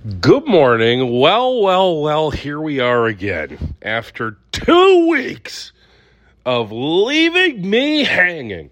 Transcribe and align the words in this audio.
Good 0.00 0.46
morning. 0.46 1.20
Well, 1.20 1.60
well, 1.60 2.00
well, 2.00 2.30
here 2.30 2.58
we 2.58 2.80
are 2.80 3.04
again 3.04 3.74
after 3.82 4.38
two 4.50 5.08
weeks 5.08 5.72
of 6.46 6.72
leaving 6.72 7.68
me 7.68 8.04
hanging. 8.04 8.70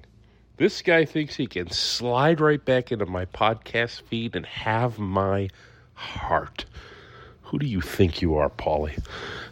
This 0.56 0.80
guy 0.80 1.04
thinks 1.04 1.37
he 1.37 1.46
can 1.46 1.71
slide 1.71 2.41
right 2.41 2.64
back 2.64 2.91
into 2.91 3.04
my 3.04 3.27
podcast 3.27 4.01
feed 4.03 4.37
and 4.37 4.46
have 4.46 4.99
my 4.99 5.51
heart. 5.93 6.64
Who 7.42 7.58
do 7.58 7.66
you 7.66 7.82
think 7.82 8.22
you 8.22 8.36
are, 8.36 8.48
Pauly? 8.48 8.98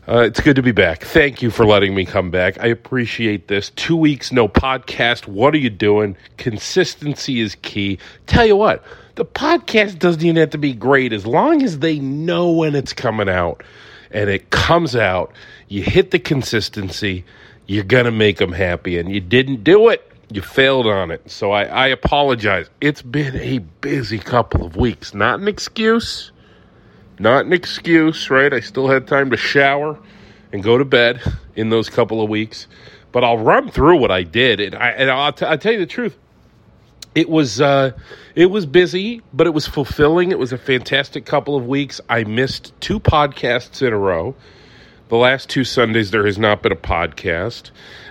Uh, 0.08 0.20
it's 0.20 0.40
good 0.40 0.56
to 0.56 0.62
be 0.62 0.72
back. 0.72 1.02
Thank 1.02 1.42
you 1.42 1.50
for 1.50 1.66
letting 1.66 1.94
me 1.94 2.06
come 2.06 2.30
back. 2.30 2.58
I 2.58 2.68
appreciate 2.68 3.48
this. 3.48 3.68
Two 3.68 3.96
weeks, 3.96 4.32
no 4.32 4.48
podcast. 4.48 5.26
What 5.26 5.52
are 5.52 5.58
you 5.58 5.68
doing? 5.68 6.16
Consistency 6.38 7.40
is 7.40 7.54
key. 7.56 7.98
Tell 8.26 8.46
you 8.46 8.56
what, 8.56 8.82
the 9.16 9.24
podcast 9.24 9.98
doesn't 9.98 10.22
even 10.22 10.36
have 10.36 10.50
to 10.50 10.58
be 10.58 10.74
great 10.74 11.12
as 11.12 11.26
long 11.26 11.62
as 11.62 11.80
they 11.80 11.98
know 11.98 12.50
when 12.52 12.74
it's 12.74 12.92
coming 12.92 13.28
out 13.28 13.62
and 14.10 14.30
it 14.30 14.50
comes 14.50 14.94
out. 14.94 15.32
You 15.68 15.82
hit 15.82 16.10
the 16.10 16.18
consistency, 16.18 17.24
you're 17.66 17.84
going 17.84 18.04
to 18.04 18.12
make 18.12 18.36
them 18.36 18.52
happy. 18.52 18.98
And 18.98 19.10
you 19.10 19.20
didn't 19.20 19.64
do 19.64 19.88
it, 19.88 20.12
you 20.30 20.42
failed 20.42 20.86
on 20.86 21.10
it. 21.10 21.30
So 21.30 21.50
I, 21.50 21.64
I 21.64 21.86
apologize. 21.88 22.68
It's 22.80 23.00
been 23.02 23.36
a 23.36 23.58
busy 23.58 24.18
couple 24.18 24.64
of 24.64 24.76
weeks. 24.76 25.14
Not 25.14 25.40
an 25.40 25.48
excuse. 25.48 26.30
Not 27.18 27.46
an 27.46 27.54
excuse, 27.54 28.28
right? 28.28 28.52
I 28.52 28.60
still 28.60 28.86
had 28.86 29.08
time 29.08 29.30
to 29.30 29.38
shower 29.38 29.98
and 30.52 30.62
go 30.62 30.76
to 30.76 30.84
bed 30.84 31.22
in 31.54 31.70
those 31.70 31.88
couple 31.88 32.22
of 32.22 32.28
weeks. 32.28 32.66
But 33.12 33.24
I'll 33.24 33.38
run 33.38 33.70
through 33.70 33.96
what 33.96 34.10
I 34.10 34.24
did. 34.24 34.60
And, 34.60 34.74
I, 34.74 34.90
and 34.90 35.10
I'll, 35.10 35.32
t- 35.32 35.46
I'll 35.46 35.56
tell 35.56 35.72
you 35.72 35.78
the 35.78 35.86
truth 35.86 36.18
it 37.16 37.30
was 37.30 37.62
uh, 37.62 37.92
it 38.34 38.46
was 38.46 38.66
busy, 38.66 39.22
but 39.32 39.46
it 39.46 39.54
was 39.54 39.66
fulfilling. 39.66 40.30
It 40.30 40.38
was 40.38 40.52
a 40.52 40.58
fantastic 40.58 41.24
couple 41.24 41.56
of 41.56 41.66
weeks. 41.66 41.98
I 42.10 42.24
missed 42.24 42.78
two 42.80 43.00
podcasts 43.00 43.84
in 43.84 43.92
a 43.92 43.98
row. 43.98 44.36
The 45.08 45.16
last 45.16 45.48
two 45.48 45.64
Sundays, 45.64 46.10
there 46.10 46.26
has 46.26 46.36
not 46.36 46.62
been 46.62 46.72
a 46.72 46.76
podcast. 46.76 47.70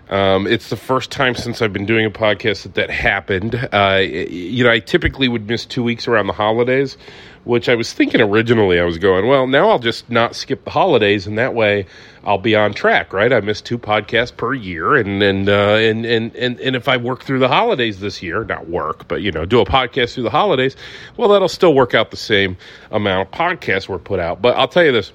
Um, 0.10 0.48
it's 0.48 0.70
the 0.70 0.78
first 0.78 1.12
time 1.12 1.36
since 1.36 1.62
I've 1.62 1.74
been 1.74 1.86
doing 1.86 2.06
a 2.06 2.12
podcast 2.12 2.64
that 2.64 2.74
that 2.76 2.90
happened. 2.90 3.56
Uh, 3.72 4.02
you 4.02 4.64
know, 4.64 4.72
I 4.72 4.80
typically 4.80 5.28
would 5.28 5.48
miss 5.48 5.66
two 5.66 5.84
weeks 5.84 6.08
around 6.08 6.26
the 6.26 6.34
holidays, 6.34 6.98
which 7.46 7.70
I 7.70 7.76
was 7.76 7.94
thinking 7.94 8.20
originally. 8.20 8.80
I 8.80 8.84
was 8.84 8.98
going, 8.98 9.28
well, 9.28 9.48
now 9.48 9.70
I'll 9.70 9.80
just 9.80 10.10
not 10.10 10.36
skip 10.36 10.66
the 10.66 10.72
holidays, 10.72 11.26
and 11.26 11.38
that 11.38 11.54
way 11.54 11.86
I'll 12.24 12.40
be 12.40 12.56
on 12.56 12.74
track, 12.74 13.14
right? 13.14 13.32
I 13.32 13.40
miss 13.40 13.62
two 13.62 13.78
podcasts 13.78 14.36
per 14.36 14.54
year, 14.54 14.96
and 14.96 15.24
and 15.24 15.48
uh, 15.48 15.76
and, 15.76 16.06
and 16.06 16.36
and 16.36 16.60
and 16.60 16.76
if 16.76 16.88
I 16.88 16.98
work 16.98 17.24
through 17.24 17.40
the 17.40 17.48
holidays 17.48 18.00
this 18.00 18.22
year, 18.22 18.44
not 18.44 18.68
work, 18.68 19.08
but 19.08 19.22
you 19.22 19.32
know, 19.32 19.46
do 19.46 19.62
a 19.62 19.66
podcast 19.66 20.16
through 20.16 20.24
the 20.24 20.30
holidays, 20.30 20.76
well, 21.18 21.30
that'll 21.30 21.48
still 21.48 21.74
work 21.74 21.94
out 21.94 22.12
the 22.12 22.18
same 22.18 22.58
amount 22.92 23.30
of 23.30 23.34
podcasts 23.34 23.88
we're 23.88 24.00
put 24.00 24.20
out. 24.20 24.42
But 24.42 24.58
I'll 24.58 24.68
tell 24.68 24.84
you 24.84 24.92
this. 24.92 25.14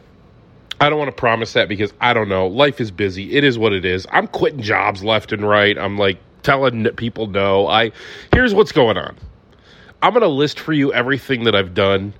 I 0.82 0.88
don't 0.88 0.98
want 0.98 1.10
to 1.10 1.16
promise 1.16 1.52
that 1.52 1.68
because 1.68 1.92
I 2.00 2.14
don't 2.14 2.30
know. 2.30 2.46
Life 2.46 2.80
is 2.80 2.90
busy. 2.90 3.36
It 3.36 3.44
is 3.44 3.58
what 3.58 3.74
it 3.74 3.84
is. 3.84 4.06
I'm 4.12 4.26
quitting 4.26 4.62
jobs 4.62 5.04
left 5.04 5.30
and 5.30 5.46
right. 5.46 5.76
I'm 5.76 5.98
like 5.98 6.18
telling 6.42 6.84
people 6.92 7.26
no. 7.26 7.66
I 7.66 7.92
here's 8.32 8.54
what's 8.54 8.72
going 8.72 8.96
on. 8.96 9.14
I'm 10.02 10.12
going 10.12 10.22
to 10.22 10.28
list 10.28 10.58
for 10.58 10.72
you 10.72 10.92
everything 10.92 11.44
that 11.44 11.54
I've 11.54 11.74
done 11.74 12.14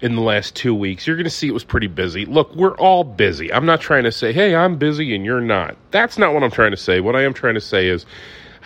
in 0.00 0.14
the 0.16 0.22
last 0.22 0.54
two 0.54 0.74
weeks. 0.74 1.06
You're 1.06 1.16
going 1.16 1.24
to 1.24 1.30
see 1.30 1.48
it 1.48 1.54
was 1.54 1.64
pretty 1.64 1.86
busy. 1.86 2.26
Look, 2.26 2.54
we're 2.54 2.76
all 2.76 3.04
busy. 3.04 3.52
I'm 3.52 3.66
not 3.66 3.80
trying 3.80 4.04
to 4.04 4.12
say, 4.12 4.32
hey, 4.32 4.54
I'm 4.54 4.76
busy 4.76 5.14
and 5.14 5.24
you're 5.24 5.40
not. 5.40 5.76
That's 5.90 6.18
not 6.18 6.34
what 6.34 6.42
I'm 6.42 6.50
trying 6.50 6.72
to 6.72 6.76
say. 6.76 7.00
What 7.00 7.16
I 7.16 7.22
am 7.22 7.34
trying 7.34 7.54
to 7.54 7.60
say 7.60 7.88
is, 7.88 8.06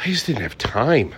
I 0.00 0.06
just 0.06 0.26
didn't 0.26 0.42
have 0.42 0.58
time. 0.58 1.14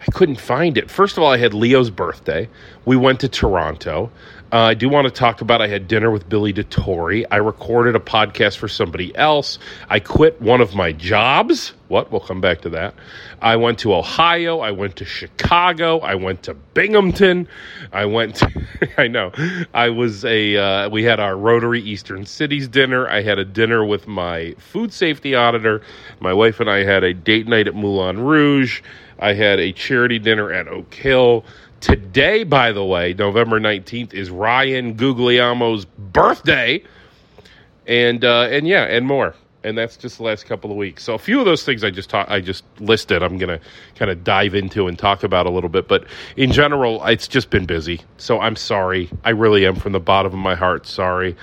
I 0.00 0.10
couldn't 0.12 0.40
find 0.40 0.78
it. 0.78 0.90
First 0.90 1.16
of 1.16 1.22
all, 1.22 1.30
I 1.30 1.38
had 1.38 1.54
Leo's 1.54 1.90
birthday. 1.90 2.48
We 2.84 2.96
went 2.96 3.20
to 3.20 3.28
Toronto. 3.28 4.10
Uh, 4.50 4.60
I 4.60 4.74
do 4.74 4.88
want 4.88 5.06
to 5.06 5.10
talk 5.10 5.42
about 5.42 5.60
I 5.60 5.66
had 5.68 5.88
dinner 5.88 6.10
with 6.10 6.26
Billy 6.26 6.54
DeTore. 6.54 7.26
I 7.30 7.36
recorded 7.36 7.94
a 7.94 8.00
podcast 8.00 8.56
for 8.56 8.66
somebody 8.66 9.14
else. 9.14 9.58
I 9.90 10.00
quit 10.00 10.40
one 10.40 10.62
of 10.62 10.74
my 10.74 10.92
jobs. 10.92 11.74
What? 11.88 12.10
We'll 12.10 12.22
come 12.22 12.40
back 12.40 12.62
to 12.62 12.70
that. 12.70 12.94
I 13.42 13.56
went 13.56 13.78
to 13.80 13.94
Ohio. 13.94 14.60
I 14.60 14.70
went 14.70 14.96
to 14.96 15.04
Chicago. 15.04 15.98
I 15.98 16.14
went 16.14 16.44
to 16.44 16.54
Binghamton. 16.54 17.46
I 17.92 18.06
went 18.06 18.36
to, 18.36 18.66
I 18.98 19.06
know. 19.06 19.32
I 19.74 19.90
was 19.90 20.24
a, 20.24 20.56
uh, 20.56 20.88
we 20.88 21.02
had 21.04 21.20
our 21.20 21.36
Rotary 21.36 21.82
Eastern 21.82 22.24
Cities 22.24 22.68
dinner. 22.68 23.06
I 23.06 23.20
had 23.20 23.38
a 23.38 23.44
dinner 23.44 23.84
with 23.84 24.08
my 24.08 24.54
food 24.58 24.94
safety 24.94 25.34
auditor. 25.34 25.82
My 26.20 26.32
wife 26.32 26.58
and 26.58 26.70
I 26.70 26.84
had 26.84 27.04
a 27.04 27.12
date 27.12 27.46
night 27.48 27.68
at 27.68 27.74
Moulin 27.74 28.20
Rouge. 28.20 28.80
I 29.18 29.34
had 29.34 29.58
a 29.58 29.72
charity 29.72 30.18
dinner 30.18 30.52
at 30.52 30.68
Oak 30.68 30.92
Hill. 30.94 31.44
Today, 31.80 32.44
by 32.44 32.72
the 32.72 32.84
way, 32.84 33.14
November 33.14 33.60
19th, 33.60 34.12
is 34.12 34.30
Ryan 34.30 34.94
Guglielmo's 34.94 35.84
birthday. 35.84 36.82
And 37.86 38.24
uh, 38.24 38.48
and 38.50 38.66
yeah, 38.68 38.84
and 38.84 39.06
more. 39.06 39.34
And 39.64 39.76
that's 39.76 39.96
just 39.96 40.18
the 40.18 40.22
last 40.22 40.46
couple 40.46 40.70
of 40.70 40.76
weeks. 40.76 41.02
So 41.02 41.14
a 41.14 41.18
few 41.18 41.40
of 41.40 41.44
those 41.44 41.64
things 41.64 41.82
I 41.82 41.90
just 41.90 42.14
I 42.14 42.40
just 42.40 42.64
listed. 42.80 43.22
I'm 43.22 43.38
gonna 43.38 43.60
kind 43.96 44.10
of 44.10 44.22
dive 44.22 44.54
into 44.54 44.86
and 44.86 44.98
talk 44.98 45.24
about 45.24 45.46
a 45.46 45.50
little 45.50 45.70
bit. 45.70 45.88
But 45.88 46.04
in 46.36 46.52
general, 46.52 47.04
it's 47.06 47.26
just 47.26 47.50
been 47.50 47.66
busy. 47.66 48.00
So 48.18 48.40
I'm 48.40 48.56
sorry. 48.56 49.10
I 49.24 49.30
really 49.30 49.66
am 49.66 49.74
from 49.74 49.92
the 49.92 50.00
bottom 50.00 50.32
of 50.32 50.38
my 50.38 50.54
heart. 50.54 50.86
Sorry. 50.86 51.36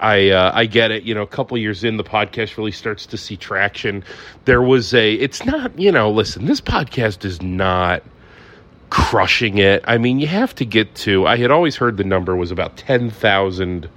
I 0.00 0.30
uh, 0.30 0.50
I 0.54 0.66
get 0.66 0.90
it. 0.90 1.02
You 1.04 1.14
know, 1.14 1.22
a 1.22 1.26
couple 1.26 1.56
years 1.58 1.84
in, 1.84 1.96
the 1.96 2.04
podcast 2.04 2.56
really 2.56 2.72
starts 2.72 3.06
to 3.06 3.16
see 3.16 3.36
traction. 3.36 4.02
There 4.46 4.62
was 4.62 4.94
a. 4.94 5.14
It's 5.14 5.44
not. 5.44 5.78
You 5.78 5.92
know, 5.92 6.10
listen. 6.10 6.46
This 6.46 6.60
podcast 6.60 7.24
is 7.24 7.40
not 7.42 8.02
crushing 8.88 9.58
it. 9.58 9.84
I 9.86 9.98
mean, 9.98 10.18
you 10.18 10.26
have 10.26 10.54
to 10.56 10.64
get 10.64 10.94
to. 10.96 11.26
I 11.26 11.36
had 11.36 11.50
always 11.50 11.76
heard 11.76 11.96
the 11.96 12.04
number 12.04 12.34
was 12.34 12.50
about 12.50 12.76
ten 12.76 13.10
thousand 13.10 13.88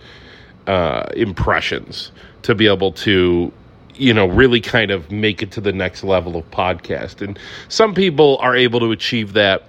uh, 0.67 1.07
impressions 1.15 2.11
to 2.43 2.53
be 2.53 2.67
able 2.67 2.91
to, 2.91 3.51
you 3.95 4.13
know, 4.13 4.25
really 4.25 4.59
kind 4.61 4.91
of 4.91 5.11
make 5.11 5.41
it 5.41 5.51
to 5.51 5.61
the 5.61 5.71
next 5.71 6.03
level 6.03 6.35
of 6.35 6.49
podcast. 6.51 7.21
And 7.21 7.39
some 7.69 7.93
people 7.93 8.37
are 8.39 8.55
able 8.55 8.79
to 8.81 8.91
achieve 8.91 9.33
that 9.33 9.63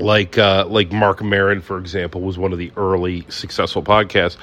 like 0.00 0.38
uh, 0.38 0.66
like 0.66 0.92
Marc 0.92 1.22
Maron, 1.22 1.60
for 1.60 1.78
example, 1.78 2.20
was 2.20 2.38
one 2.38 2.52
of 2.52 2.58
the 2.58 2.72
early 2.76 3.24
successful 3.28 3.82
podcasts 3.82 4.36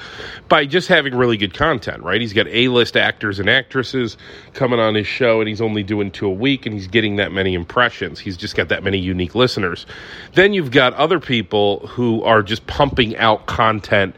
by 0.48 0.66
just 0.66 0.88
having 0.88 1.14
really 1.14 1.36
good 1.36 1.54
content. 1.54 2.02
Right, 2.02 2.20
he's 2.20 2.32
got 2.32 2.46
A 2.48 2.68
list 2.68 2.96
actors 2.96 3.38
and 3.38 3.48
actresses 3.48 4.16
coming 4.54 4.80
on 4.80 4.94
his 4.94 5.06
show, 5.06 5.40
and 5.40 5.48
he's 5.48 5.60
only 5.60 5.82
doing 5.82 6.10
two 6.10 6.26
a 6.26 6.32
week, 6.32 6.66
and 6.66 6.74
he's 6.74 6.86
getting 6.86 7.16
that 7.16 7.32
many 7.32 7.54
impressions. 7.54 8.18
He's 8.18 8.36
just 8.36 8.56
got 8.56 8.68
that 8.68 8.82
many 8.82 8.98
unique 8.98 9.34
listeners. 9.34 9.86
Then 10.34 10.52
you've 10.52 10.70
got 10.70 10.94
other 10.94 11.20
people 11.20 11.86
who 11.88 12.22
are 12.22 12.42
just 12.42 12.66
pumping 12.66 13.16
out 13.16 13.46
content 13.46 14.14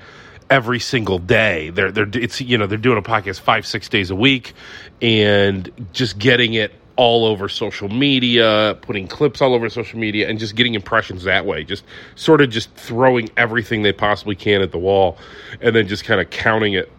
every 0.50 0.80
single 0.80 1.18
day. 1.18 1.70
They're 1.70 1.92
they're 1.92 2.08
it's 2.12 2.40
you 2.40 2.58
know 2.58 2.66
they're 2.66 2.78
doing 2.78 2.98
a 2.98 3.02
podcast 3.02 3.40
five 3.40 3.64
six 3.66 3.88
days 3.88 4.10
a 4.10 4.16
week, 4.16 4.52
and 5.00 5.70
just 5.92 6.18
getting 6.18 6.54
it 6.54 6.72
all 6.96 7.24
over 7.24 7.48
social 7.48 7.88
media, 7.88 8.76
putting 8.82 9.06
clips 9.06 9.40
all 9.40 9.54
over 9.54 9.68
social 9.68 9.98
media, 9.98 10.28
and 10.28 10.38
just 10.38 10.54
getting 10.54 10.74
impressions 10.74 11.24
that 11.24 11.46
way. 11.46 11.64
Just 11.64 11.84
sort 12.14 12.40
of 12.40 12.50
just 12.50 12.74
throwing 12.74 13.30
everything 13.36 13.82
they 13.82 13.92
possibly 13.92 14.34
can 14.34 14.60
at 14.60 14.72
the 14.72 14.78
wall, 14.78 15.18
and 15.60 15.74
then 15.74 15.88
just 15.88 16.04
kind 16.04 16.20
of 16.20 16.30
counting 16.30 16.74
it 16.74 16.90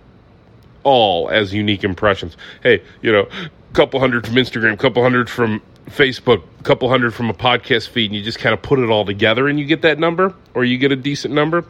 all 0.83 1.29
as 1.29 1.53
unique 1.53 1.83
impressions. 1.83 2.35
Hey, 2.63 2.81
you 3.01 3.11
know, 3.11 3.27
a 3.31 3.73
couple 3.73 3.99
hundred 3.99 4.25
from 4.25 4.35
Instagram, 4.35 4.73
a 4.73 4.77
couple 4.77 5.03
hundred 5.03 5.29
from 5.29 5.61
Facebook, 5.87 6.43
a 6.59 6.63
couple 6.63 6.89
hundred 6.89 7.13
from 7.13 7.29
a 7.29 7.33
podcast 7.33 7.89
feed, 7.89 8.11
and 8.11 8.15
you 8.15 8.23
just 8.23 8.39
kind 8.39 8.53
of 8.53 8.61
put 8.61 8.79
it 8.79 8.89
all 8.89 9.05
together, 9.05 9.47
and 9.47 9.59
you 9.59 9.65
get 9.65 9.81
that 9.83 9.99
number, 9.99 10.33
or 10.53 10.63
you 10.63 10.77
get 10.77 10.91
a 10.91 10.95
decent 10.95 11.33
number. 11.33 11.65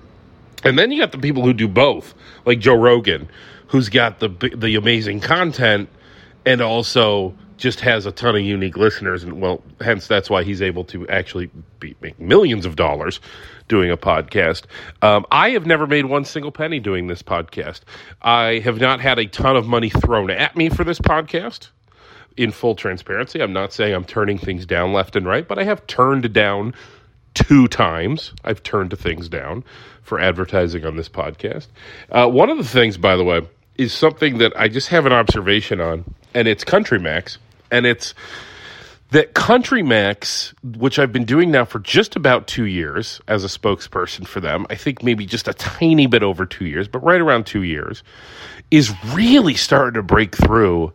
And 0.64 0.78
then 0.78 0.92
you 0.92 1.00
got 1.00 1.12
the 1.12 1.18
people 1.18 1.44
who 1.44 1.54
do 1.54 1.68
both, 1.68 2.14
like 2.46 2.60
Joe 2.60 2.76
Rogan, 2.76 3.28
who's 3.68 3.90
got 3.90 4.20
the 4.20 4.30
the 4.30 4.76
amazing 4.76 5.22
content 5.22 5.90
and 6.46 6.62
also 6.62 7.34
just 7.62 7.80
has 7.82 8.08
a 8.08 8.12
ton 8.12 8.36
of 8.36 8.42
unique 8.42 8.76
listeners, 8.76 9.24
and 9.24 9.40
well, 9.40 9.62
hence 9.80 10.08
that's 10.08 10.32
why 10.32 10.44
he's 10.44 10.64
able 10.64 10.84
to 10.86 11.08
actually 11.10 11.52
be, 11.80 11.96
make 12.02 12.20
millions 12.20 12.66
of 12.66 12.76
dollars 12.76 13.20
doing 13.68 13.92
a 13.92 13.96
podcast. 13.96 14.64
Um, 15.04 15.28
I 15.32 15.52
have 15.52 15.68
never 15.68 15.86
made 15.86 16.06
one 16.06 16.26
single 16.26 16.52
penny 16.52 16.80
doing 16.80 17.06
this 17.06 17.22
podcast. 17.22 17.82
I 18.24 18.62
have 18.64 18.80
not 18.80 19.00
had 19.00 19.20
a 19.20 19.28
ton 19.28 19.56
of 19.56 19.68
money 19.68 19.92
thrown 19.92 20.32
at 20.32 20.58
me 20.58 20.70
for 20.70 20.84
this 20.84 21.00
podcast. 21.00 21.70
In 22.36 22.52
full 22.52 22.76
transparency, 22.76 23.42
I'm 23.42 23.54
not 23.54 23.74
saying 23.74 23.94
I'm 23.94 24.06
turning 24.06 24.40
things 24.40 24.66
down 24.66 24.92
left 24.92 25.16
and 25.16 25.28
right, 25.28 25.48
but 25.48 25.60
I 25.60 25.64
have 25.66 25.86
turned 25.86 26.34
down 26.34 26.74
two 27.36 27.68
times. 27.68 28.34
I've 28.44 28.64
turned 28.64 28.98
things 28.98 29.30
down 29.30 29.64
for 30.02 30.20
advertising 30.20 30.84
on 30.86 30.96
this 30.96 31.10
podcast. 31.10 31.68
Uh, 32.10 32.28
one 32.28 32.50
of 32.50 32.58
the 32.58 32.64
things, 32.64 32.98
by 32.98 33.18
the 33.18 33.24
way, 33.24 33.48
is 33.76 33.94
something 33.94 34.40
that 34.40 34.54
I 34.60 34.68
just 34.68 34.88
have 34.88 35.06
an 35.06 35.14
observation 35.14 35.80
on, 35.80 36.16
and 36.34 36.48
it's 36.48 36.64
Country 36.64 36.98
Max 36.98 37.38
and 37.72 37.86
it's 37.86 38.14
that 39.12 39.34
Country 39.34 39.84
Max, 39.84 40.54
which 40.64 40.98
I've 40.98 41.12
been 41.12 41.26
doing 41.26 41.52
now 41.52 41.66
for 41.66 41.80
just 41.80 42.16
about 42.16 42.48
two 42.48 42.66
years 42.66 43.20
as 43.28 43.44
a 43.44 43.48
spokesperson 43.48 44.26
for 44.26 44.40
them, 44.40 44.66
I 44.70 44.76
think 44.76 45.04
maybe 45.04 45.26
just 45.26 45.48
a 45.48 45.54
tiny 45.54 46.08
bit 46.08 46.24
over 46.24 46.46
two 46.46 46.66
years, 46.66 46.88
but 46.88 47.04
right 47.04 47.20
around 47.20 47.46
two 47.46 47.64
years, 47.64 48.04
is 48.72 48.94
really 49.14 49.56
starting 49.56 49.96
to 49.96 50.04
break 50.04 50.36
through 50.36 50.94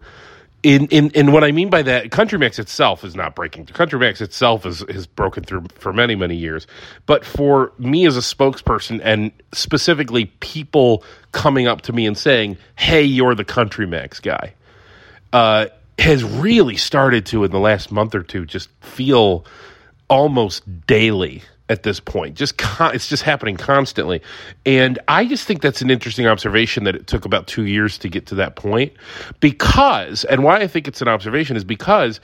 in, 0.67 0.87
in 0.87 1.11
in 1.11 1.31
what 1.31 1.45
I 1.45 1.53
mean 1.53 1.71
by 1.71 1.83
that, 1.83 2.11
Country 2.11 2.41
Max 2.41 2.59
itself 2.59 3.05
is 3.05 3.15
not 3.15 3.37
breaking. 3.37 3.67
Country 3.67 4.01
Max 4.01 4.21
itself 4.21 4.67
is 4.67 4.81
has 4.91 5.07
broken 5.07 5.45
through 5.45 5.67
for 5.77 5.93
many 5.93 6.17
many 6.17 6.35
years. 6.35 6.67
But 7.07 7.25
for 7.25 7.73
me 7.79 8.05
as 8.05 8.17
a 8.17 8.21
spokesperson, 8.21 9.01
and 9.05 9.31
specifically 9.53 10.27
people 10.41 11.05
coming 11.31 11.69
up 11.69 11.83
to 11.83 11.93
me 11.93 12.05
and 12.05 12.19
saying, 12.19 12.57
"Hey, 12.75 13.05
you're 13.05 13.37
the 13.37 13.45
Country 13.45 13.87
Max 13.87 14.19
guy," 14.19 14.55
uh, 15.33 15.67
has 15.99 16.23
really 16.25 16.77
started 16.77 17.27
to 17.27 17.45
in 17.45 17.51
the 17.51 17.61
last 17.61 17.91
month 17.91 18.15
or 18.15 18.23
two 18.23 18.45
just 18.45 18.69
feel 18.81 19.45
almost 20.09 20.63
daily 20.87 21.43
at 21.69 21.83
this 21.83 21.99
point. 21.99 22.37
Just 22.37 22.59
con- 22.59 22.95
it's 22.95 23.09
just 23.09 23.23
happening 23.23 23.57
constantly, 23.57 24.23
and 24.65 24.99
I 25.09 25.25
just 25.27 25.47
think 25.47 25.63
that's 25.63 25.83
an 25.83 25.91
interesting 25.91 26.27
observation 26.27 26.85
that 26.85 26.95
it 26.95 27.07
took 27.07 27.25
about 27.25 27.47
two 27.47 27.67
years 27.67 27.99
to 27.99 28.09
get 28.09 28.27
to 28.27 28.37
that 28.37 28.57
point. 28.57 28.93
Because, 29.41 30.25
and 30.25 30.45
why 30.45 30.61
I 30.61 30.69
think 30.69 30.87
it's 30.87 31.03
an 31.03 31.09
observation 31.09 31.57
is 31.57 31.65
because 31.65 32.21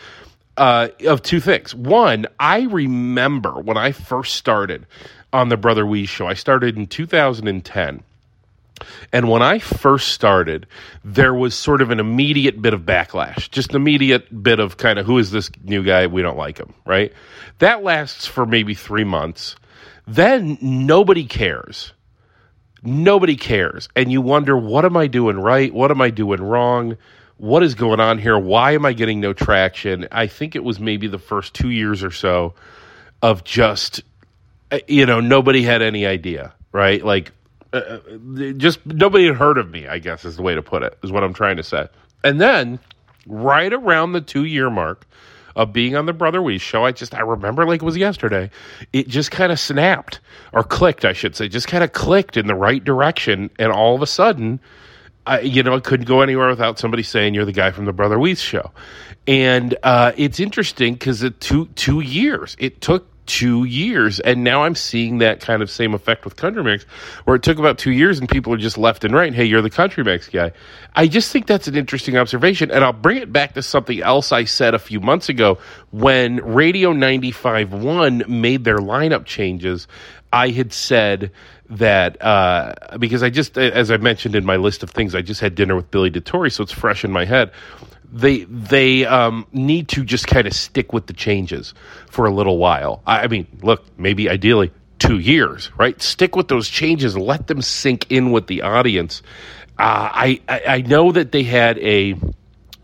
uh, 0.56 0.88
of 1.06 1.22
two 1.22 1.40
things. 1.40 1.74
One, 1.74 2.26
I 2.38 2.62
remember 2.62 3.52
when 3.60 3.76
I 3.76 3.92
first 3.92 4.36
started 4.36 4.86
on 5.32 5.48
the 5.48 5.56
Brother 5.56 5.86
Wease 5.86 6.10
show. 6.10 6.26
I 6.26 6.34
started 6.34 6.76
in 6.76 6.86
2010. 6.86 8.02
And 9.12 9.28
when 9.28 9.42
I 9.42 9.58
first 9.58 10.08
started, 10.08 10.66
there 11.04 11.34
was 11.34 11.54
sort 11.54 11.82
of 11.82 11.90
an 11.90 12.00
immediate 12.00 12.60
bit 12.60 12.74
of 12.74 12.82
backlash, 12.82 13.50
just 13.50 13.70
an 13.70 13.76
immediate 13.76 14.42
bit 14.42 14.58
of 14.58 14.76
kind 14.76 14.98
of 14.98 15.06
who 15.06 15.19
is 15.19 15.30
this 15.30 15.50
new 15.62 15.84
guy? 15.84 16.06
We 16.06 16.22
don't 16.22 16.38
like 16.38 16.58
him, 16.58 16.74
right? 16.84 17.12
That 17.58 17.82
lasts 17.82 18.26
for 18.26 18.46
maybe 18.46 18.74
three 18.74 19.04
months. 19.04 19.56
Then 20.06 20.58
nobody 20.60 21.24
cares. 21.24 21.92
Nobody 22.82 23.36
cares. 23.36 23.88
And 23.94 24.10
you 24.10 24.20
wonder, 24.20 24.56
what 24.56 24.84
am 24.84 24.96
I 24.96 25.06
doing 25.06 25.38
right? 25.38 25.72
What 25.72 25.90
am 25.90 26.00
I 26.00 26.10
doing 26.10 26.42
wrong? 26.42 26.96
What 27.36 27.62
is 27.62 27.74
going 27.74 28.00
on 28.00 28.19
here? 28.19 28.38
Why 28.38 28.72
am 28.72 28.84
I 28.84 28.92
getting 28.92 29.20
no 29.20 29.32
traction? 29.32 30.08
I 30.10 30.26
think 30.26 30.56
it 30.56 30.64
was 30.64 30.80
maybe 30.80 31.06
the 31.06 31.19
first 31.19 31.54
two 31.54 31.70
years 31.70 32.02
or 32.02 32.10
so 32.10 32.54
of 33.20 33.44
just, 33.44 34.02
uh, 34.70 34.80
you 34.88 35.06
know, 35.06 35.20
nobody 35.20 35.62
had 35.62 35.82
any 35.82 36.06
idea, 36.06 36.52
right? 36.72 37.04
Like, 37.04 37.32
uh, 37.72 37.76
uh, 37.76 38.52
just 38.56 38.84
nobody 38.86 39.26
had 39.26 39.36
heard 39.36 39.58
of 39.58 39.70
me, 39.70 39.86
I 39.86 39.98
guess 39.98 40.24
is 40.24 40.36
the 40.36 40.42
way 40.42 40.54
to 40.54 40.62
put 40.62 40.82
it, 40.82 40.98
is 41.02 41.12
what 41.12 41.24
I'm 41.24 41.34
trying 41.34 41.56
to 41.56 41.62
say. 41.62 41.88
And 42.24 42.40
then, 42.40 42.78
right 43.26 43.72
around 43.72 44.12
the 44.12 44.20
two 44.20 44.44
year 44.44 44.70
mark, 44.70 45.06
of 45.56 45.72
being 45.72 45.96
on 45.96 46.06
the 46.06 46.12
Brother 46.12 46.40
Wease 46.42 46.62
show. 46.62 46.84
I 46.84 46.92
just 46.92 47.14
I 47.14 47.20
remember 47.20 47.66
like 47.66 47.82
it 47.82 47.84
was 47.84 47.96
yesterday. 47.96 48.50
It 48.92 49.08
just 49.08 49.30
kind 49.30 49.52
of 49.52 49.60
snapped 49.60 50.20
or 50.52 50.62
clicked, 50.62 51.04
I 51.04 51.12
should 51.12 51.36
say, 51.36 51.48
just 51.48 51.69
kind 51.69 51.84
of 51.84 51.92
clicked 51.92 52.36
in 52.36 52.46
the 52.46 52.54
right 52.54 52.82
direction, 52.82 53.50
and 53.58 53.72
all 53.72 53.94
of 53.94 54.02
a 54.02 54.06
sudden. 54.06 54.60
I, 55.24 55.38
you 55.42 55.62
know, 55.62 55.76
I 55.76 55.78
couldn't 55.78 56.06
go 56.06 56.20
anywhere 56.20 56.48
without 56.48 56.80
somebody 56.80 57.04
saying 57.04 57.34
you're 57.34 57.44
the 57.44 57.52
guy 57.52 57.70
from 57.70 57.84
the 57.84 57.92
Brother 57.92 58.19
Wease 58.19 58.40
show, 58.40 58.72
and 59.28 59.76
uh, 59.84 60.10
it's 60.16 60.40
interesting 60.40 60.94
because 60.94 61.22
it 61.22 61.40
two 61.40 61.66
two 61.76 62.00
years 62.00 62.56
it 62.58 62.80
took 62.80 63.06
two 63.26 63.64
years. 63.64 64.20
And 64.20 64.44
now 64.44 64.64
I'm 64.64 64.74
seeing 64.74 65.19
that 65.19 65.40
kind 65.40 65.62
of 65.62 65.70
same 65.70 65.94
effect 65.94 66.24
with 66.24 66.36
Country 66.36 66.62
Max, 66.62 66.84
where 67.24 67.36
it 67.36 67.42
took 67.42 67.58
about 67.58 67.78
two 67.78 67.92
years 67.92 68.19
and 68.19 68.28
people 68.28 68.52
are 68.52 68.58
just 68.58 68.78
left 68.78 69.04
and 69.04 69.14
right. 69.14 69.32
Hey, 69.32 69.44
you're 69.44 69.62
the 69.62 69.70
Country 69.70 70.04
Max 70.04 70.28
guy. 70.28 70.52
I 70.94 71.06
just 71.06 71.30
think 71.30 71.46
that's 71.46 71.69
an 71.69 71.76
interesting 71.76 72.16
observation. 72.16 72.70
And 72.70 72.84
I'll 72.84 72.92
bring 72.92 73.19
it 73.19 73.32
back 73.32 73.54
to 73.54 73.62
something 73.62 74.00
else 74.02 74.32
I 74.32 74.44
said 74.44 74.74
a 74.74 74.78
few 74.78 75.00
months 75.00 75.28
ago 75.28 75.58
when 75.90 76.36
Radio 76.36 76.92
95.1 76.92 78.28
made 78.28 78.64
their 78.64 78.78
lineup 78.78 79.24
changes. 79.24 79.86
I 80.32 80.48
had 80.48 80.72
said 80.72 81.30
that 81.70 82.22
uh, 82.22 82.74
because 82.98 83.22
I 83.22 83.30
just, 83.30 83.56
as 83.56 83.90
I 83.90 83.96
mentioned 83.98 84.34
in 84.34 84.44
my 84.44 84.56
list 84.56 84.82
of 84.82 84.90
things, 84.90 85.14
I 85.14 85.22
just 85.22 85.40
had 85.40 85.54
dinner 85.54 85.76
with 85.76 85.90
Billy 85.90 86.10
DeTore, 86.10 86.52
so 86.52 86.62
it's 86.62 86.72
fresh 86.72 87.04
in 87.04 87.12
my 87.12 87.24
head 87.24 87.52
they 88.12 88.44
they 88.44 89.06
um, 89.06 89.47
need 89.53 89.88
to 89.88 90.05
just 90.05 90.26
kind 90.26 90.47
of 90.47 90.53
stick 90.53 90.93
with 90.93 91.06
the 91.06 91.14
changes 91.14 91.73
for 92.11 92.26
a 92.26 92.31
little 92.31 92.59
while. 92.59 93.03
I, 93.06 93.20
I 93.20 93.26
mean, 93.26 93.47
look, 93.62 93.85
maybe 93.99 94.29
ideally 94.29 94.70
two 94.99 95.19
years, 95.19 95.70
right? 95.79 96.00
Stick 96.00 96.37
with 96.37 96.49
those 96.49 96.69
changes, 96.69 97.17
let 97.17 97.47
them 97.47 97.62
sink 97.62 98.11
in 98.11 98.31
with 98.31 98.47
the 98.47 98.62
audience. 98.62 99.23
Uh, 99.79 100.11
I, 100.12 100.41
I 100.47 100.62
I 100.67 100.81
know 100.82 101.11
that 101.12 101.32
they 101.32 101.43
had 101.43 101.79
a 101.79 102.14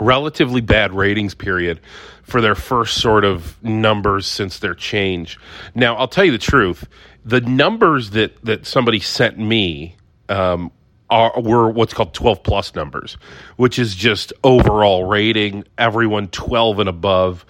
relatively 0.01 0.63
bad 0.63 0.95
ratings 0.95 1.35
period 1.35 1.81
for 2.23 2.41
their 2.41 2.55
first 2.55 2.99
sort 2.99 3.25
of 3.25 3.63
numbers 3.63 4.27
since 4.27 4.59
their 4.59 4.75
change. 4.75 5.39
Now, 5.75 5.97
I'll 5.97 6.09
tell 6.09 6.25
you 6.25 6.33
the 6.33 6.39
truth: 6.39 6.89
the 7.25 7.43
numbers 7.43 8.11
that 8.11 8.43
that 8.45 8.67
somebody 8.67 9.01
sent 9.01 9.39
me 9.39 9.97
um, 10.31 10.73
are 11.11 11.41
were 11.41 11.71
what's 11.71 11.95
called 11.95 12.15
12 12.15 12.43
plus 12.43 12.75
numbers, 12.75 13.17
which 13.57 13.79
is 13.79 13.95
just 13.95 14.33
overall 14.45 15.05
rating, 15.05 15.65
everyone 15.77 16.29
12 16.29 16.81
and 16.81 16.89
above. 16.89 17.47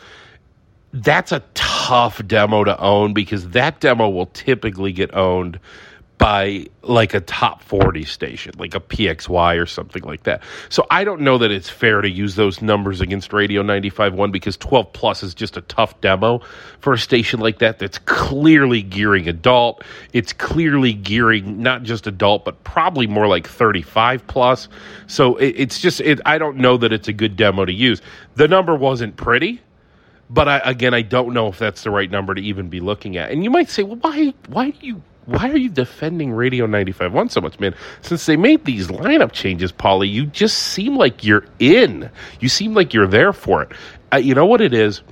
That's 0.93 1.33
a 1.33 1.43
tough 1.55 2.27
demo 2.27 2.65
to 2.65 2.79
own 2.81 3.13
because 3.13 3.51
that 3.51 3.81
demo 3.81 4.09
will 4.09 4.27
typically 4.27 4.93
get 4.93 5.15
owned 5.15 5.61
by 6.19 6.67
like 6.83 7.15
a 7.15 7.21
top 7.21 7.63
40 7.63 8.05
station, 8.05 8.53
like 8.59 8.75
a 8.75 8.81
PXY 8.81 9.63
or 9.63 9.67
something 9.67 10.03
like 10.03 10.25
that. 10.25 10.43
So 10.69 10.85
I 10.91 11.05
don't 11.05 11.21
know 11.21 11.39
that 11.39 11.53
it's 11.53 11.71
fair 11.71 12.01
to 12.01 12.11
use 12.11 12.35
those 12.35 12.61
numbers 12.61 13.01
against 13.01 13.33
Radio 13.33 13.63
95.1 13.63 14.33
because 14.33 14.57
12 14.57 14.93
plus 14.93 15.23
is 15.23 15.33
just 15.33 15.57
a 15.57 15.61
tough 15.63 16.01
demo 16.01 16.41
for 16.81 16.93
a 16.93 16.99
station 16.99 17.39
like 17.39 17.61
that 17.61 17.79
that's 17.79 17.99
clearly 17.99 18.83
gearing 18.83 19.29
adult. 19.29 19.85
It's 20.13 20.33
clearly 20.33 20.93
gearing 20.93 21.63
not 21.63 21.85
just 21.85 22.09
adult, 22.09 22.45
but 22.45 22.65
probably 22.65 23.07
more 23.07 23.29
like 23.29 23.47
35 23.47 24.27
plus. 24.27 24.69
So 25.07 25.37
it, 25.37 25.55
it's 25.57 25.81
just, 25.81 26.01
it, 26.01 26.21
I 26.27 26.39
don't 26.39 26.57
know 26.57 26.77
that 26.79 26.93
it's 26.93 27.07
a 27.07 27.13
good 27.13 27.37
demo 27.37 27.65
to 27.65 27.73
use. 27.73 28.03
The 28.35 28.49
number 28.49 28.75
wasn't 28.75 29.17
pretty 29.17 29.63
but 30.31 30.47
I, 30.47 30.59
again, 30.59 30.93
I 30.93 31.01
don't 31.01 31.33
know 31.33 31.49
if 31.49 31.59
that's 31.59 31.85
the 31.85 31.91
right 31.91 32.11
number 32.11 32.35
to 32.35 32.43
even 32.43 32.69
be 32.69 32.81
looking 32.81 33.17
at. 33.17 33.31
And 33.31 33.43
you 33.43 33.49
might 33.51 33.71
say, 33.71 33.83
well, 33.83 33.97
why, 33.97 34.35
why 34.49 34.73
do 34.73 34.87
you 34.87 35.03
why 35.29 35.51
are 35.51 35.59
you 35.59 35.69
defending 35.69 36.33
Radio 36.33 36.67
95.1 36.67 37.31
so 37.31 37.43
much, 37.43 37.61
man? 37.61 37.75
Since 38.01 38.25
they 38.25 38.37
made 38.37 38.65
these 38.65 38.89
lineup 38.89 39.33
changes, 39.33 39.73
Pauly, 39.73 40.11
you 40.11 40.25
just 40.25 40.57
seem 40.57 40.97
like 40.97 41.23
you're 41.23 41.45
in. 41.59 42.09
You 42.41 42.49
seem 42.49 42.73
like 42.73 42.95
you're 42.95 43.07
there 43.07 43.35
for 43.35 43.63
it. 43.63 43.73
Uh, 44.11 44.17
you 44.17 44.35
know 44.35 44.47
what 44.47 44.63
it 44.63 44.73
is? 44.73 45.03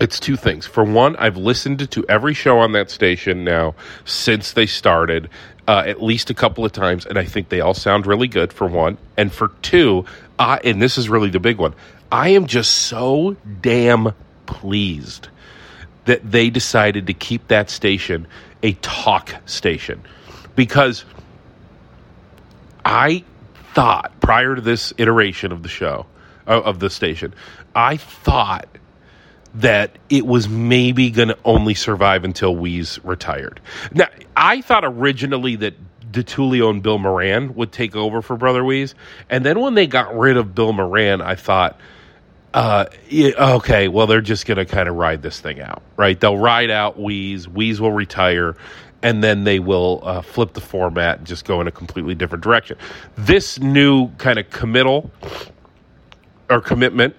It's 0.00 0.18
two 0.18 0.34
things. 0.34 0.66
For 0.66 0.82
one, 0.82 1.14
I've 1.14 1.36
listened 1.36 1.88
to 1.88 2.04
every 2.08 2.34
show 2.34 2.58
on 2.58 2.72
that 2.72 2.90
station 2.90 3.44
now 3.44 3.76
since 4.04 4.52
they 4.54 4.66
started, 4.66 5.30
uh, 5.68 5.84
at 5.86 6.02
least 6.02 6.30
a 6.30 6.34
couple 6.34 6.64
of 6.64 6.72
times, 6.72 7.06
and 7.06 7.16
I 7.16 7.24
think 7.24 7.50
they 7.50 7.60
all 7.60 7.74
sound 7.74 8.08
really 8.08 8.26
good, 8.26 8.52
for 8.52 8.66
one. 8.66 8.98
And 9.16 9.32
for 9.32 9.52
two, 9.62 10.06
uh, 10.40 10.58
and 10.64 10.82
this 10.82 10.98
is 10.98 11.08
really 11.08 11.30
the 11.30 11.38
big 11.38 11.58
one, 11.58 11.74
I 12.10 12.30
am 12.30 12.46
just 12.48 12.72
so 12.72 13.36
damn 13.60 14.12
pleased 14.46 15.28
that 16.04 16.30
they 16.30 16.50
decided 16.50 17.06
to 17.06 17.14
keep 17.14 17.48
that 17.48 17.70
station 17.70 18.26
a 18.62 18.72
talk 18.74 19.34
station 19.46 20.02
because 20.56 21.04
I 22.84 23.24
thought 23.74 24.12
prior 24.20 24.54
to 24.54 24.60
this 24.60 24.92
iteration 24.98 25.52
of 25.52 25.62
the 25.62 25.68
show 25.68 26.06
of 26.46 26.80
the 26.80 26.90
station, 26.90 27.34
I 27.74 27.96
thought 27.96 28.68
that 29.54 29.98
it 30.08 30.26
was 30.26 30.48
maybe 30.48 31.10
going 31.10 31.28
to 31.28 31.38
only 31.44 31.74
survive 31.74 32.24
until 32.24 32.54
Wease 32.54 32.98
retired. 33.04 33.60
Now, 33.92 34.06
I 34.36 34.60
thought 34.60 34.84
originally 34.84 35.56
that 35.56 35.74
DeTulio 36.12 36.70
and 36.70 36.82
Bill 36.82 36.98
Moran 36.98 37.54
would 37.54 37.72
take 37.72 37.96
over 37.96 38.22
for 38.22 38.36
Brother 38.36 38.64
Wease, 38.64 38.94
and 39.28 39.44
then 39.44 39.60
when 39.60 39.74
they 39.74 39.86
got 39.86 40.16
rid 40.16 40.36
of 40.36 40.54
Bill 40.54 40.72
Moran, 40.72 41.20
I 41.20 41.34
thought 41.34 41.78
uh, 42.52 42.86
okay, 43.12 43.88
well, 43.88 44.06
they're 44.06 44.20
just 44.20 44.46
going 44.46 44.58
to 44.58 44.66
kind 44.66 44.88
of 44.88 44.96
ride 44.96 45.22
this 45.22 45.40
thing 45.40 45.60
out, 45.60 45.82
right? 45.96 46.18
They'll 46.18 46.38
ride 46.38 46.70
out 46.70 46.98
Wease. 46.98 47.46
Wease 47.46 47.80
will 47.80 47.92
retire, 47.92 48.56
and 49.02 49.22
then 49.22 49.44
they 49.44 49.60
will 49.60 50.00
uh, 50.02 50.22
flip 50.22 50.54
the 50.54 50.60
format 50.60 51.18
and 51.18 51.26
just 51.26 51.44
go 51.44 51.60
in 51.60 51.68
a 51.68 51.70
completely 51.70 52.14
different 52.14 52.42
direction. 52.42 52.76
This 53.16 53.60
new 53.60 54.08
kind 54.16 54.38
of 54.38 54.50
committal 54.50 55.10
or 56.48 56.60
commitment 56.60 57.14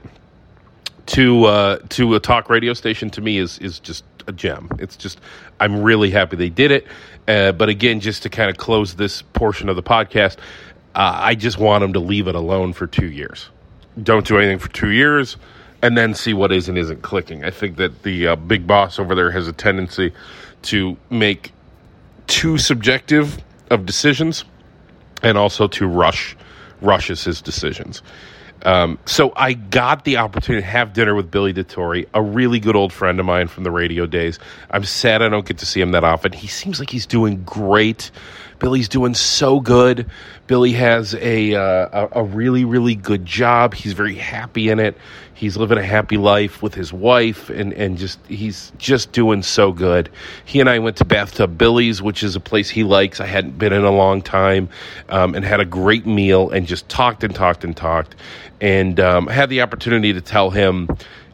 to 1.08 1.46
uh, 1.46 1.80
to 1.90 2.16
a 2.16 2.20
talk 2.20 2.50
radio 2.50 2.74
station 2.74 3.10
to 3.12 3.22
me 3.22 3.38
is 3.38 3.58
is 3.60 3.80
just 3.80 4.04
a 4.28 4.34
gem. 4.34 4.70
It's 4.80 4.98
just 4.98 5.22
I'm 5.62 5.82
really 5.82 6.12
happy 6.12 6.36
they 6.36 6.50
did 6.50 6.72
it. 6.72 6.88
Uh, 7.28 7.54
but 7.54 7.70
again, 7.70 8.02
just 8.02 8.24
to 8.24 8.30
kind 8.30 8.50
of 8.50 8.58
close 8.58 8.96
this 8.96 9.22
portion 9.22 9.70
of 9.70 9.78
the 9.78 9.84
podcast, 9.84 10.38
uh, 10.94 11.14
I 11.16 11.36
just 11.36 11.58
want 11.58 11.84
them 11.84 11.94
to 11.94 12.00
leave 12.00 12.28
it 12.28 12.36
alone 12.36 12.74
for 12.74 12.86
two 12.86 13.10
years 13.10 13.50
don't 14.02 14.26
do 14.26 14.38
anything 14.38 14.60
for 14.60 14.70
two 14.70 14.90
years, 14.90 15.38
and 15.82 15.98
then 15.98 16.14
see 16.14 16.34
what 16.34 16.52
is 16.52 16.70
and 16.70 16.78
isn't 16.78 17.02
clicking. 17.02 17.44
I 17.44 17.52
think 17.52 17.78
that 17.78 18.04
the 18.04 18.28
uh, 18.28 18.36
big 18.36 18.68
boss 18.68 19.00
over 19.00 19.16
there 19.16 19.32
has 19.32 19.48
a 19.48 19.54
tendency 19.54 20.14
to 20.64 20.98
make 21.10 21.52
too 22.28 22.58
subjective 22.58 23.38
of 23.70 23.86
decisions, 23.86 24.46
and 25.24 25.38
also 25.38 25.68
to 25.68 25.88
rush 25.88 26.36
rushes 26.82 27.24
his 27.24 27.42
decisions. 27.42 28.02
Um, 28.64 29.00
so 29.06 29.34
I 29.36 29.54
got 29.54 30.06
the 30.06 30.18
opportunity 30.18 30.62
to 30.64 30.70
have 30.70 30.94
dinner 30.94 31.16
with 31.16 31.32
Billy 31.32 31.54
DeTore, 31.54 32.08
a 32.14 32.22
really 32.22 32.60
good 32.60 32.76
old 32.76 32.94
friend 32.94 33.20
of 33.20 33.26
mine 33.26 33.48
from 33.48 33.64
the 33.64 33.72
radio 33.72 34.06
days. 34.06 34.40
I'm 34.70 34.84
sad 34.84 35.22
I 35.22 35.30
don't 35.30 35.46
get 35.46 35.58
to 35.60 35.66
see 35.66 35.82
him 35.82 35.92
that 35.92 36.04
often. 36.04 36.32
He 36.32 36.48
seems 36.48 36.80
like 36.80 36.90
he's 36.90 37.06
doing 37.08 37.44
great 37.44 38.12
Billy's 38.62 38.88
doing 38.88 39.16
so 39.16 39.60
good. 39.60 40.06
Billy 40.46 40.74
has 40.74 41.16
a, 41.16 41.56
uh, 41.56 42.08
a, 42.12 42.24
really, 42.24 42.64
really 42.64 42.94
good 42.94 43.26
job. 43.26 43.74
He's 43.74 43.94
very 43.94 44.14
happy 44.14 44.70
in 44.70 44.80
it. 44.80 44.96
He's 45.34 45.58
living 45.58 45.80
a 45.80 45.84
happy 45.84 46.18
life 46.18 46.62
with 46.62 46.76
his 46.76 46.94
wife, 46.94 47.50
and, 47.50 47.74
and 47.74 47.98
just 47.98 48.20
he's 48.28 48.72
just 48.78 49.12
doing 49.12 49.42
so 49.42 49.72
good. 49.72 50.12
He 50.46 50.60
and 50.60 50.70
I 50.70 50.78
went 50.78 50.98
to 50.98 51.06
Bathtub 51.06 51.58
Billy's, 51.58 52.04
which 52.04 52.22
is 52.22 52.36
a 52.36 52.40
place 52.40 52.70
he 52.70 52.84
likes. 52.84 53.20
I 53.20 53.26
hadn't 53.26 53.58
been 53.58 53.74
in 53.74 53.84
a 53.84 53.90
long 53.90 54.22
time, 54.22 54.70
um, 55.10 55.34
and 55.34 55.44
had 55.44 55.60
a 55.60 55.66
great 55.66 56.06
meal, 56.06 56.52
and 56.52 56.68
just 56.68 56.88
talked 56.88 57.24
and 57.24 57.34
talked 57.34 57.64
and 57.64 57.76
talked, 57.76 58.16
and 58.60 59.00
um, 59.00 59.26
had 59.26 59.50
the 59.50 59.62
opportunity 59.62 60.14
to 60.14 60.22
tell 60.22 60.52
him 60.52 60.88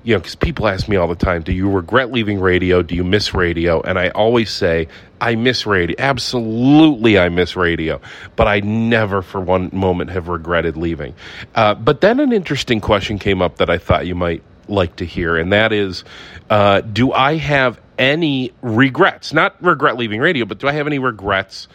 you 0.07 0.13
know, 0.13 0.19
because 0.19 0.35
people 0.35 0.69
ask 0.69 0.87
me 0.87 0.95
all 0.95 1.09
the 1.09 1.15
time, 1.15 1.41
do 1.41 1.51
you 1.51 1.69
regret 1.69 2.13
leaving 2.13 2.39
radio? 2.39 2.81
Do 2.81 2.95
you 2.95 3.03
miss 3.03 3.33
radio? 3.33 3.81
And 3.81 3.99
I 3.99 4.07
always 4.11 4.49
say, 4.49 4.87
I 5.19 5.35
miss 5.35 5.65
radio. 5.65 5.97
Absolutely, 5.99 7.19
I 7.19 7.27
miss 7.27 7.57
radio. 7.57 7.99
But 8.37 8.47
I 8.47 8.61
never 8.61 9.21
for 9.21 9.41
one 9.41 9.69
moment 9.73 10.11
have 10.11 10.29
regretted 10.29 10.77
leaving. 10.77 11.13
Uh, 11.53 11.73
but 11.73 11.99
then 11.99 12.21
an 12.21 12.31
interesting 12.31 12.79
question 12.79 13.19
came 13.19 13.41
up 13.41 13.57
that 13.57 13.69
I 13.69 13.79
thought 13.79 14.07
you 14.07 14.15
might 14.15 14.43
like 14.69 14.95
to 14.95 15.05
hear, 15.05 15.35
and 15.35 15.51
that 15.51 15.73
is 15.73 16.05
uh, 16.49 16.79
do 16.79 17.11
I 17.11 17.35
have 17.35 17.77
any 17.97 18.53
regrets? 18.61 19.33
Not 19.33 19.61
regret 19.61 19.97
leaving 19.97 20.21
radio, 20.21 20.45
but 20.45 20.59
do 20.59 20.69
I 20.69 20.71
have 20.71 20.87
any 20.87 20.99
regrets? 20.99 21.67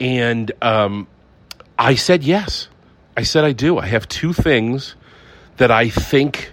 And 0.00 0.50
um, 0.60 1.06
I 1.78 1.94
said 1.94 2.24
yes. 2.24 2.66
I 3.16 3.22
said 3.22 3.44
I 3.44 3.52
do. 3.52 3.78
I 3.78 3.86
have 3.86 4.08
two 4.08 4.32
things 4.32 4.96
that 5.58 5.70
I 5.70 5.88
think 5.88 6.50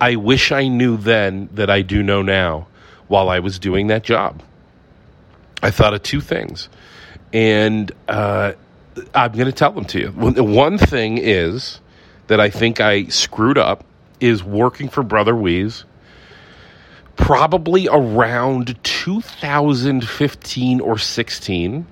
I 0.00 0.16
wish 0.16 0.52
I 0.52 0.68
knew 0.68 0.96
then 0.96 1.48
that 1.54 1.70
I 1.70 1.82
do 1.82 2.02
know 2.02 2.22
now 2.22 2.68
while 3.08 3.28
I 3.28 3.40
was 3.40 3.58
doing 3.58 3.88
that 3.88 4.04
job. 4.04 4.42
I 5.62 5.70
thought 5.70 5.92
of 5.94 6.02
two 6.02 6.20
things, 6.20 6.68
and 7.32 7.90
uh, 8.06 8.52
I'm 9.14 9.32
going 9.32 9.46
to 9.46 9.52
tell 9.52 9.72
them 9.72 9.86
to 9.86 9.98
you. 9.98 10.10
One 10.10 10.78
thing 10.78 11.18
is 11.18 11.80
that 12.28 12.38
I 12.40 12.50
think 12.50 12.80
I 12.80 13.06
screwed 13.06 13.58
up 13.58 13.84
is 14.20 14.44
working 14.44 14.88
for 14.88 15.02
Brother 15.02 15.34
Wease 15.34 15.84
probably 17.16 17.88
around 17.88 18.78
2015 18.84 20.80
or 20.80 20.98
16. 20.98 21.86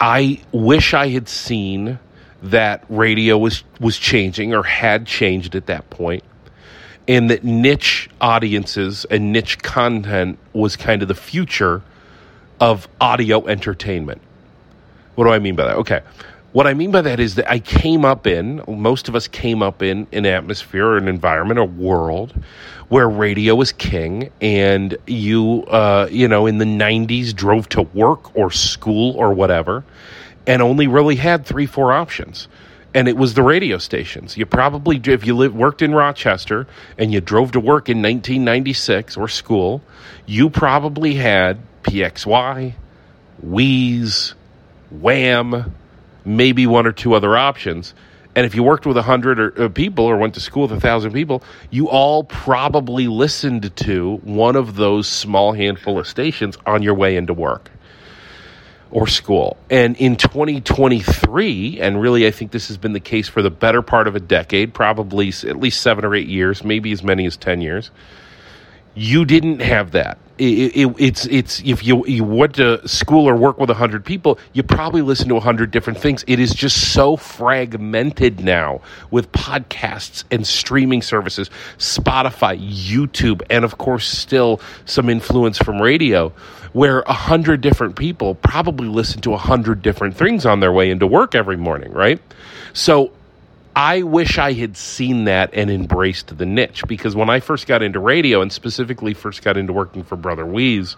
I 0.00 0.40
wish 0.50 0.94
I 0.94 1.08
had 1.08 1.28
seen 1.28 2.00
that 2.42 2.84
radio 2.88 3.38
was 3.38 3.62
was 3.78 3.96
changing 3.96 4.52
or 4.52 4.64
had 4.64 5.06
changed 5.06 5.54
at 5.54 5.66
that 5.66 5.88
point 5.90 6.24
and 7.08 7.30
that 7.30 7.44
niche 7.44 8.08
audiences 8.20 9.04
and 9.06 9.32
niche 9.32 9.58
content 9.58 10.38
was 10.52 10.76
kind 10.76 11.02
of 11.02 11.08
the 11.08 11.14
future 11.14 11.82
of 12.60 12.88
audio 13.00 13.46
entertainment. 13.46 14.20
What 15.14 15.24
do 15.24 15.30
I 15.30 15.38
mean 15.38 15.56
by 15.56 15.64
that? 15.64 15.76
Okay. 15.78 16.00
What 16.52 16.66
I 16.66 16.74
mean 16.74 16.90
by 16.90 17.00
that 17.00 17.18
is 17.18 17.36
that 17.36 17.50
I 17.50 17.58
came 17.58 18.04
up 18.04 18.26
in, 18.26 18.62
most 18.68 19.08
of 19.08 19.16
us 19.16 19.26
came 19.26 19.62
up 19.62 19.82
in 19.82 20.06
an 20.12 20.26
atmosphere 20.26 20.86
or 20.86 20.96
an 20.98 21.08
environment, 21.08 21.58
a 21.58 21.64
world 21.64 22.34
where 22.88 23.08
radio 23.08 23.54
was 23.54 23.72
king, 23.72 24.30
and 24.42 24.96
you, 25.06 25.64
uh, 25.68 26.08
you 26.10 26.28
know, 26.28 26.46
in 26.46 26.58
the 26.58 26.66
90s 26.66 27.34
drove 27.34 27.70
to 27.70 27.82
work 27.82 28.36
or 28.36 28.50
school 28.50 29.16
or 29.16 29.32
whatever, 29.32 29.82
and 30.46 30.60
only 30.60 30.86
really 30.86 31.16
had 31.16 31.46
three, 31.46 31.64
four 31.64 31.90
options 31.90 32.48
and 32.94 33.08
it 33.08 33.16
was 33.16 33.34
the 33.34 33.42
radio 33.42 33.78
stations. 33.78 34.36
You 34.36 34.46
probably, 34.46 35.00
if 35.04 35.26
you 35.26 35.36
lived, 35.36 35.54
worked 35.54 35.82
in 35.82 35.94
Rochester 35.94 36.66
and 36.98 37.12
you 37.12 37.20
drove 37.20 37.52
to 37.52 37.60
work 37.60 37.88
in 37.88 37.98
1996 37.98 39.16
or 39.16 39.28
school, 39.28 39.82
you 40.26 40.50
probably 40.50 41.14
had 41.14 41.58
PXY, 41.84 42.74
Wease, 43.42 44.34
Wham, 44.90 45.74
maybe 46.24 46.66
one 46.66 46.86
or 46.86 46.92
two 46.92 47.14
other 47.14 47.36
options. 47.36 47.94
And 48.34 48.46
if 48.46 48.54
you 48.54 48.62
worked 48.62 48.86
with 48.86 48.96
a 48.96 49.02
hundred 49.02 49.40
or, 49.40 49.64
uh, 49.64 49.68
people 49.68 50.06
or 50.06 50.16
went 50.16 50.34
to 50.34 50.40
school 50.40 50.62
with 50.62 50.72
a 50.72 50.80
thousand 50.80 51.12
people, 51.12 51.42
you 51.70 51.88
all 51.88 52.24
probably 52.24 53.06
listened 53.06 53.74
to 53.76 54.16
one 54.22 54.56
of 54.56 54.76
those 54.76 55.06
small 55.08 55.52
handful 55.52 55.98
of 55.98 56.06
stations 56.06 56.56
on 56.64 56.82
your 56.82 56.94
way 56.94 57.16
into 57.16 57.34
work 57.34 57.70
or 58.92 59.06
school. 59.06 59.56
And 59.70 59.96
in 59.96 60.16
2023, 60.16 61.80
and 61.80 62.00
really 62.00 62.26
I 62.26 62.30
think 62.30 62.52
this 62.52 62.68
has 62.68 62.76
been 62.76 62.92
the 62.92 63.00
case 63.00 63.28
for 63.28 63.42
the 63.42 63.50
better 63.50 63.82
part 63.82 64.06
of 64.06 64.14
a 64.14 64.20
decade, 64.20 64.74
probably 64.74 65.28
at 65.28 65.56
least 65.56 65.80
seven 65.80 66.04
or 66.04 66.14
eight 66.14 66.28
years, 66.28 66.62
maybe 66.62 66.92
as 66.92 67.02
many 67.02 67.26
as 67.26 67.36
10 67.36 67.62
years, 67.62 67.90
you 68.94 69.24
didn't 69.24 69.60
have 69.60 69.92
that. 69.92 70.18
It, 70.38 70.76
it, 70.76 70.94
it's 70.98 71.26
it's 71.26 71.60
if 71.60 71.84
you 71.84 72.04
you 72.06 72.24
went 72.24 72.54
to 72.54 72.86
school 72.88 73.28
or 73.28 73.36
work 73.36 73.58
with 73.58 73.70
hundred 73.70 74.04
people, 74.04 74.38
you 74.54 74.62
probably 74.62 75.02
listen 75.02 75.28
to 75.28 75.38
hundred 75.38 75.70
different 75.70 76.00
things. 76.00 76.24
It 76.26 76.40
is 76.40 76.52
just 76.54 76.92
so 76.92 77.16
fragmented 77.16 78.40
now 78.40 78.80
with 79.10 79.30
podcasts 79.30 80.24
and 80.30 80.46
streaming 80.46 81.02
services, 81.02 81.48
Spotify, 81.78 82.58
YouTube, 82.58 83.42
and 83.50 83.64
of 83.64 83.78
course 83.78 84.08
still 84.08 84.60
some 84.84 85.08
influence 85.08 85.58
from 85.58 85.80
radio 85.80 86.32
where 86.72 87.00
a 87.00 87.12
hundred 87.12 87.60
different 87.60 87.96
people 87.96 88.34
probably 88.34 88.88
listen 88.88 89.20
to 89.22 89.34
a 89.34 89.38
hundred 89.38 89.82
different 89.82 90.16
things 90.16 90.46
on 90.46 90.60
their 90.60 90.72
way 90.72 90.90
into 90.90 91.06
work 91.06 91.34
every 91.34 91.56
morning, 91.56 91.92
right? 91.92 92.20
So 92.72 93.12
I 93.74 94.02
wish 94.02 94.38
I 94.38 94.52
had 94.52 94.76
seen 94.76 95.24
that 95.24 95.50
and 95.54 95.70
embraced 95.70 96.36
the 96.36 96.46
niche 96.46 96.84
because 96.86 97.16
when 97.16 97.30
I 97.30 97.40
first 97.40 97.66
got 97.66 97.82
into 97.82 98.00
radio 98.00 98.42
and 98.42 98.52
specifically 98.52 99.14
first 99.14 99.42
got 99.42 99.56
into 99.56 99.72
working 99.72 100.02
for 100.04 100.16
Brother 100.16 100.44
Wease, 100.44 100.96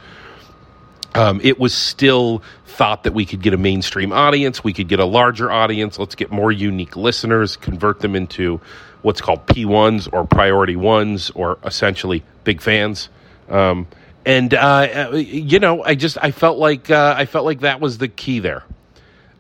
um, 1.15 1.41
it 1.45 1.61
was 1.61 1.73
still 1.73 2.43
thought 2.67 3.05
that 3.05 3.15
we 3.15 3.25
could 3.25 3.41
get 3.41 3.55
a 3.55 3.57
mainstream 3.57 4.13
audience, 4.13 4.65
we 4.65 4.73
could 4.73 4.89
get 4.89 4.99
a 4.99 5.05
larger 5.05 5.51
audience, 5.51 5.99
let's 5.99 6.17
get 6.17 6.33
more 6.33 6.51
unique 6.51 6.97
listeners, 6.97 7.57
convert 7.57 8.01
them 8.01 8.17
into 8.17 8.61
what's 9.03 9.21
called 9.21 9.47
P1s 9.47 10.09
or 10.13 10.27
priority 10.27 10.75
ones 10.75 11.31
or 11.31 11.59
essentially 11.65 12.25
big 12.43 12.61
fans. 12.61 13.09
Um, 13.49 13.87
and 14.27 14.55
uh, 14.55 15.11
you 15.15 15.59
know, 15.59 15.83
I 15.83 15.95
just 15.95 16.17
I 16.21 16.31
felt 16.31 16.59
like 16.59 16.91
uh, 16.91 17.15
I 17.17 17.27
felt 17.27 17.45
like 17.45 17.61
that 17.61 17.81
was 17.81 17.99
the 17.99 18.09
key 18.09 18.39
there. 18.39 18.65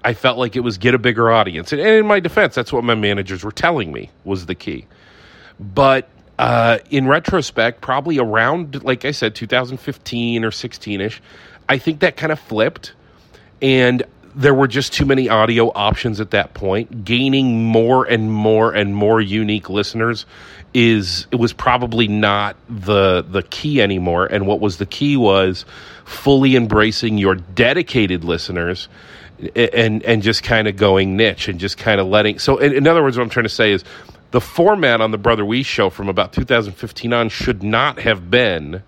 I 0.02 0.12
felt 0.12 0.36
like 0.36 0.54
it 0.54 0.60
was 0.60 0.76
get 0.76 0.94
a 0.94 0.98
bigger 0.98 1.30
audience, 1.30 1.72
and, 1.72 1.80
and 1.80 1.90
in 1.90 2.06
my 2.06 2.20
defense, 2.20 2.54
that's 2.54 2.72
what 2.72 2.84
my 2.84 2.94
managers 2.94 3.42
were 3.42 3.52
telling 3.52 3.92
me 3.92 4.10
was 4.24 4.46
the 4.46 4.54
key. 4.54 4.86
But 5.58 6.08
uh, 6.38 6.78
in 6.90 7.06
retrospect, 7.06 7.80
probably 7.80 8.18
around 8.18 8.84
like 8.84 9.04
I 9.04 9.12
said, 9.12 9.34
2015 9.34 10.44
or 10.44 10.50
16 10.50 11.00
ish, 11.00 11.22
I 11.68 11.78
think 11.78 12.00
that 12.00 12.16
kind 12.16 12.32
of 12.32 12.38
flipped, 12.38 12.92
and 13.62 14.02
there 14.34 14.54
were 14.54 14.66
just 14.66 14.92
too 14.92 15.04
many 15.04 15.28
audio 15.28 15.68
options 15.74 16.20
at 16.20 16.30
that 16.32 16.54
point. 16.54 17.04
Gaining 17.04 17.64
more 17.64 18.04
and 18.04 18.32
more 18.32 18.72
and 18.72 18.94
more 18.94 19.20
unique 19.20 19.70
listeners 19.70 20.26
is 20.74 21.28
it 21.30 21.36
was 21.36 21.52
probably 21.52 22.08
not 22.08 22.56
the 22.68 23.22
the 23.22 23.42
key 23.44 23.80
anymore 23.80 24.26
and 24.26 24.46
what 24.46 24.60
was 24.60 24.78
the 24.78 24.86
key 24.86 25.16
was 25.16 25.64
fully 26.04 26.56
embracing 26.56 27.16
your 27.16 27.36
dedicated 27.36 28.24
listeners 28.24 28.88
and 29.54 30.02
and 30.02 30.22
just 30.22 30.42
kind 30.42 30.66
of 30.66 30.76
going 30.76 31.16
niche 31.16 31.46
and 31.46 31.60
just 31.60 31.78
kind 31.78 32.00
of 32.00 32.08
letting 32.08 32.40
so 32.40 32.58
in, 32.58 32.72
in, 32.72 32.88
other 32.88 33.02
words 33.04 33.16
what 33.16 33.22
i'm 33.22 33.30
trying 33.30 33.44
to 33.44 33.48
say 33.48 33.70
is 33.70 33.84
the 34.32 34.40
format 34.40 35.00
on 35.00 35.12
the 35.12 35.18
brother 35.18 35.44
wease 35.44 35.66
show 35.66 35.88
from 35.90 36.08
about 36.08 36.32
2015 36.32 37.12
on 37.12 37.28
should 37.28 37.62
not 37.62 38.00
have 38.00 38.28
been 38.28 38.82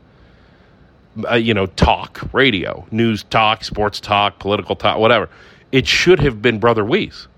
uh, 1.31 1.35
you 1.35 1.55
know 1.55 1.67
talk 1.67 2.21
radio 2.33 2.87
news 2.91 3.23
talk 3.25 3.65
sports 3.65 4.01
talk 4.01 4.39
political 4.39 4.77
talk 4.77 4.99
whatever 4.99 5.29
it 5.73 5.87
should 5.87 6.21
have 6.21 6.43
been 6.43 6.59
brother 6.59 6.85
wease 6.85 7.29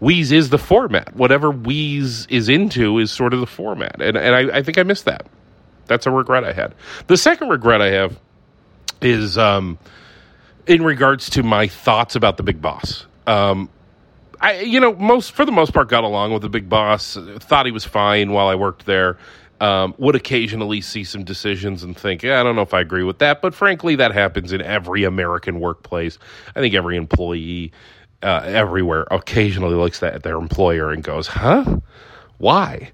Wease 0.00 0.32
is 0.32 0.50
the 0.50 0.58
format. 0.58 1.16
Whatever 1.16 1.50
Wease 1.50 2.26
is 2.26 2.50
into 2.50 2.98
is 2.98 3.10
sort 3.10 3.32
of 3.32 3.40
the 3.40 3.46
format. 3.46 4.02
And, 4.02 4.18
and 4.18 4.34
I, 4.34 4.58
I 4.58 4.62
think 4.62 4.76
I 4.76 4.82
missed 4.82 5.06
that. 5.06 5.26
That's 5.86 6.06
a 6.06 6.10
regret 6.10 6.44
I 6.44 6.52
had. 6.52 6.74
The 7.06 7.16
second 7.16 7.48
regret 7.48 7.80
I 7.80 7.90
have 7.90 8.20
is 9.00 9.38
um, 9.38 9.78
in 10.66 10.82
regards 10.82 11.30
to 11.30 11.42
my 11.42 11.68
thoughts 11.68 12.16
about 12.16 12.36
the 12.36 12.42
big 12.42 12.60
boss. 12.60 13.06
Um, 13.26 13.70
I, 14.40 14.60
you 14.60 14.78
know, 14.78 14.94
most 14.94 15.32
for 15.32 15.46
the 15.46 15.52
most 15.52 15.72
part, 15.72 15.88
got 15.88 16.04
along 16.04 16.32
with 16.34 16.42
the 16.42 16.50
big 16.50 16.68
boss. 16.68 17.16
Thought 17.16 17.64
he 17.64 17.72
was 17.72 17.84
fine 17.84 18.30
while 18.32 18.48
I 18.48 18.56
worked 18.56 18.84
there. 18.84 19.16
Um, 19.60 19.94
would 19.98 20.16
occasionally 20.16 20.80
see 20.80 21.04
some 21.04 21.22
decisions 21.24 21.84
and 21.84 21.96
think, 21.96 22.22
yeah, 22.22 22.40
I 22.40 22.42
don't 22.42 22.56
know 22.56 22.62
if 22.62 22.74
I 22.74 22.80
agree 22.80 23.04
with 23.04 23.20
that. 23.20 23.40
But 23.40 23.54
frankly, 23.54 23.94
that 23.96 24.12
happens 24.12 24.52
in 24.52 24.60
every 24.60 25.04
American 25.04 25.60
workplace. 25.60 26.18
I 26.56 26.60
think 26.60 26.74
every 26.74 26.96
employee 26.96 27.72
uh, 28.22 28.42
everywhere 28.46 29.06
occasionally 29.10 29.74
looks 29.74 30.02
at 30.02 30.22
their 30.22 30.36
employer 30.36 30.90
and 30.90 31.04
goes, 31.04 31.28
huh? 31.28 31.78
Why? 32.38 32.90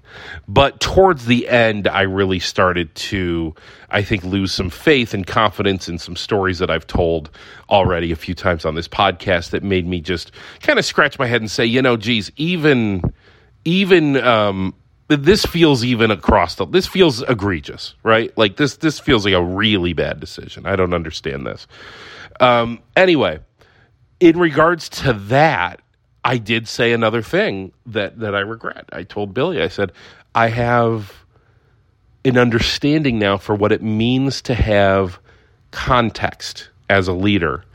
But 0.47 0.79
towards 0.79 1.25
the 1.25 1.47
end, 1.47 1.87
I 1.87 2.01
really 2.03 2.39
started 2.39 2.93
to, 2.95 3.55
I 3.89 4.03
think, 4.03 4.23
lose 4.23 4.53
some 4.53 4.69
faith 4.69 5.13
and 5.13 5.25
confidence 5.25 5.89
in 5.89 5.97
some 5.97 6.15
stories 6.15 6.59
that 6.59 6.69
I've 6.69 6.85
told 6.85 7.31
already 7.69 8.11
a 8.11 8.15
few 8.15 8.35
times 8.35 8.65
on 8.65 8.75
this 8.75 8.87
podcast 8.87 9.49
that 9.49 9.63
made 9.63 9.87
me 9.87 9.99
just 9.99 10.31
kind 10.61 10.77
of 10.77 10.85
scratch 10.85 11.17
my 11.17 11.25
head 11.25 11.41
and 11.41 11.49
say, 11.49 11.65
you 11.65 11.81
know, 11.81 11.97
geez, 11.97 12.31
even, 12.37 13.01
even, 13.65 14.17
um, 14.17 14.75
this 15.17 15.45
feels 15.45 15.83
even 15.83 16.11
across 16.11 16.55
the 16.55 16.65
this 16.65 16.87
feels 16.87 17.21
egregious 17.23 17.95
right? 18.03 18.35
Like 18.37 18.57
this 18.57 18.77
this 18.77 18.99
feels 18.99 19.25
like 19.25 19.33
a 19.33 19.43
really 19.43 19.93
bad 19.93 20.19
decision. 20.19 20.65
I 20.65 20.75
don't 20.75 20.93
understand 20.93 21.45
this. 21.45 21.67
Um 22.39 22.79
anyway 22.95 23.39
in 24.21 24.37
regards 24.37 24.87
to 24.87 25.13
that, 25.13 25.81
I 26.23 26.37
did 26.37 26.67
say 26.67 26.93
another 26.93 27.21
thing 27.21 27.73
that 27.87 28.19
that 28.19 28.35
I 28.35 28.39
regret. 28.39 28.85
I 28.93 29.03
told 29.03 29.33
Billy, 29.33 29.61
I 29.61 29.67
said, 29.67 29.91
I 30.35 30.47
have 30.47 31.25
an 32.23 32.37
understanding 32.37 33.17
now 33.17 33.37
for 33.37 33.55
what 33.55 33.71
it 33.71 33.81
means 33.81 34.41
to 34.43 34.53
have 34.53 35.19
context 35.71 36.69
as 36.89 37.07
a 37.07 37.13
leader 37.13 37.65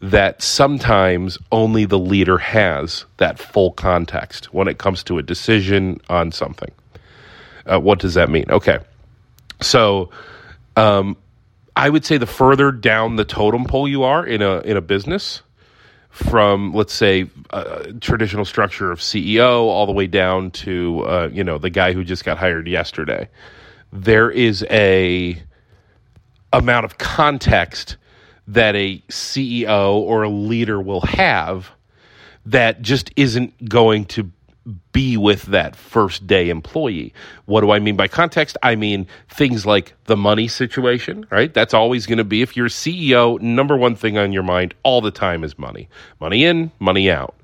that 0.00 0.42
sometimes 0.42 1.36
only 1.52 1.84
the 1.84 1.98
leader 1.98 2.38
has 2.38 3.04
that 3.18 3.38
full 3.38 3.72
context 3.72 4.52
when 4.52 4.66
it 4.66 4.78
comes 4.78 5.02
to 5.04 5.18
a 5.18 5.22
decision 5.22 6.00
on 6.08 6.32
something. 6.32 6.70
Uh, 7.66 7.78
what 7.78 7.98
does 7.98 8.14
that 8.14 8.30
mean? 8.30 8.46
Okay. 8.50 8.78
So, 9.60 10.10
um, 10.76 11.16
I 11.76 11.88
would 11.88 12.04
say 12.04 12.16
the 12.16 12.26
further 12.26 12.72
down 12.72 13.16
the 13.16 13.24
totem 13.24 13.64
pole 13.64 13.86
you 13.86 14.02
are 14.02 14.24
in 14.24 14.42
a 14.42 14.60
in 14.60 14.76
a 14.76 14.80
business, 14.80 15.42
from 16.08 16.72
let's 16.72 16.92
say 16.92 17.30
a 17.50 17.92
traditional 18.00 18.44
structure 18.44 18.90
of 18.90 18.98
CEO 18.98 19.66
all 19.66 19.86
the 19.86 19.92
way 19.92 20.06
down 20.06 20.50
to 20.50 21.04
uh, 21.06 21.28
you 21.32 21.44
know 21.44 21.58
the 21.58 21.70
guy 21.70 21.92
who 21.92 22.04
just 22.04 22.24
got 22.24 22.38
hired 22.38 22.66
yesterday, 22.66 23.28
there 23.92 24.30
is 24.30 24.64
a 24.70 25.40
amount 26.52 26.84
of 26.84 26.98
context 26.98 27.96
that 28.52 28.74
a 28.74 28.98
CEO 29.08 29.94
or 29.94 30.24
a 30.24 30.28
leader 30.28 30.80
will 30.80 31.02
have 31.02 31.70
that 32.46 32.82
just 32.82 33.10
isn't 33.16 33.68
going 33.68 34.04
to 34.04 34.30
be 34.92 35.16
with 35.16 35.42
that 35.44 35.74
first 35.74 36.26
day 36.26 36.50
employee. 36.50 37.14
What 37.46 37.62
do 37.62 37.70
I 37.70 37.78
mean 37.78 37.96
by 37.96 38.08
context? 38.08 38.56
I 38.62 38.76
mean 38.76 39.06
things 39.28 39.64
like 39.64 39.94
the 40.04 40.16
money 40.16 40.48
situation, 40.48 41.26
right? 41.30 41.52
That's 41.52 41.74
always 41.74 42.06
going 42.06 42.18
to 42.18 42.24
be, 42.24 42.42
if 42.42 42.56
you're 42.56 42.66
a 42.66 42.70
CEO, 42.70 43.40
number 43.40 43.76
one 43.76 43.94
thing 43.94 44.18
on 44.18 44.32
your 44.32 44.42
mind 44.42 44.74
all 44.82 45.00
the 45.00 45.10
time 45.10 45.44
is 45.44 45.58
money. 45.58 45.88
Money 46.20 46.44
in, 46.44 46.72
money 46.78 47.10
out. 47.10 47.34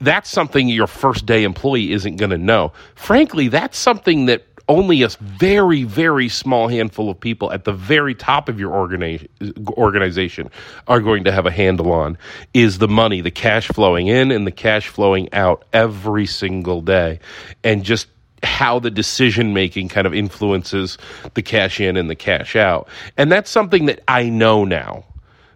That's 0.00 0.30
something 0.30 0.68
your 0.68 0.86
first 0.86 1.26
day 1.26 1.44
employee 1.44 1.92
isn't 1.92 2.16
going 2.16 2.30
to 2.30 2.38
know. 2.38 2.72
Frankly, 2.94 3.48
that's 3.48 3.78
something 3.78 4.26
that 4.26 4.44
only 4.70 5.02
a 5.02 5.08
very, 5.20 5.82
very 5.82 6.28
small 6.28 6.68
handful 6.68 7.10
of 7.10 7.18
people 7.18 7.52
at 7.52 7.64
the 7.64 7.72
very 7.72 8.14
top 8.14 8.48
of 8.48 8.60
your 8.60 8.70
organi- 8.70 9.26
organization 9.70 10.48
are 10.86 11.00
going 11.00 11.24
to 11.24 11.32
have 11.32 11.44
a 11.44 11.50
handle 11.50 11.90
on 11.92 12.16
is 12.54 12.78
the 12.78 12.86
money, 12.86 13.20
the 13.20 13.32
cash 13.32 13.66
flowing 13.66 14.06
in 14.06 14.30
and 14.30 14.46
the 14.46 14.52
cash 14.52 14.86
flowing 14.86 15.28
out 15.34 15.64
every 15.72 16.24
single 16.24 16.80
day. 16.80 17.18
And 17.64 17.82
just 17.82 18.06
how 18.44 18.78
the 18.78 18.92
decision 18.92 19.52
making 19.52 19.88
kind 19.88 20.06
of 20.06 20.14
influences 20.14 20.98
the 21.34 21.42
cash 21.42 21.80
in 21.80 21.96
and 21.96 22.08
the 22.08 22.14
cash 22.14 22.54
out. 22.54 22.88
And 23.16 23.30
that's 23.30 23.50
something 23.50 23.86
that 23.86 24.00
I 24.06 24.28
know 24.28 24.64
now 24.64 25.04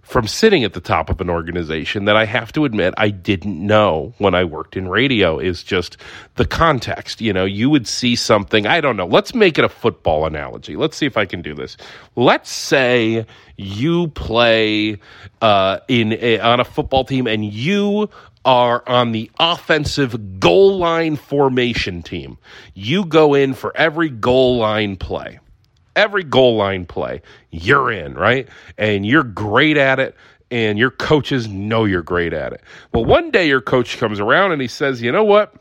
from 0.05 0.27
sitting 0.27 0.65
at 0.65 0.75
the 0.75 0.81
top 0.81 1.11
of 1.11 1.21
an 1.21 1.31
organization 1.31 2.05
that 2.05 2.17
I 2.17 2.27
have 2.27 2.53
to 2.53 2.65
admit 2.65 2.95
I 2.97 3.09
didn't 3.09 3.59
know 3.67 4.15
when 4.19 4.35
I 4.35 4.45
worked 4.45 4.77
in 4.77 4.89
radio 4.89 5.39
is 5.39 5.63
just 5.63 5.97
the 6.37 6.45
context. 6.45 7.21
You 7.21 7.33
know, 7.33 7.45
you 7.45 7.71
would 7.71 7.89
see 7.89 8.15
something, 8.15 8.67
I 8.67 8.81
don't 8.81 8.97
know, 8.97 9.07
let's 9.07 9.35
make 9.35 9.59
it 9.59 9.65
a 9.65 9.69
football 9.69 10.27
analogy. 10.27 10.77
Let's 10.77 10.97
see 10.97 11.07
if 11.07 11.17
I 11.17 11.25
can 11.25 11.43
do 11.43 11.55
this. 11.55 11.77
Let's 12.17 12.51
say 12.51 13.27
you 13.57 14.09
play 14.09 14.99
uh, 15.41 15.81
in 15.89 16.13
a, 16.13 16.39
on 16.39 16.61
a 16.61 16.65
football 16.65 17.05
team 17.05 17.27
and 17.27 17.45
you 17.45 18.11
are 18.45 18.87
on 18.87 19.13
the 19.13 19.31
offensive 19.41 20.39
goal 20.39 20.77
line 20.77 21.17
formation 21.17 22.03
team. 22.03 22.37
You 22.75 23.07
go 23.07 23.33
in 23.33 23.55
for 23.55 23.75
every 23.75 24.11
goal 24.11 24.59
line 24.59 24.97
play 24.97 25.41
every 25.97 26.25
goal 26.25 26.57
line 26.57 26.87
play, 26.87 27.23
you're 27.51 27.91
in, 27.91 28.15
right? 28.15 28.49
And 28.79 29.07
you're 29.07 29.25
great 29.25 29.77
at 29.77 30.01
it, 30.01 30.17
and 30.51 30.79
your 30.79 30.91
coaches 30.91 31.49
know 31.49 31.85
you're 31.85 32.03
great 32.03 32.33
at 32.33 32.53
it. 32.53 32.63
Well, 32.93 33.05
one 33.05 33.31
day 33.31 33.49
your 33.49 33.61
coach 33.61 33.99
comes 33.99 34.21
around 34.21 34.53
and 34.53 34.61
he 34.61 34.69
says, 34.69 35.03
you 35.03 35.13
know 35.13 35.25
what? 35.25 35.55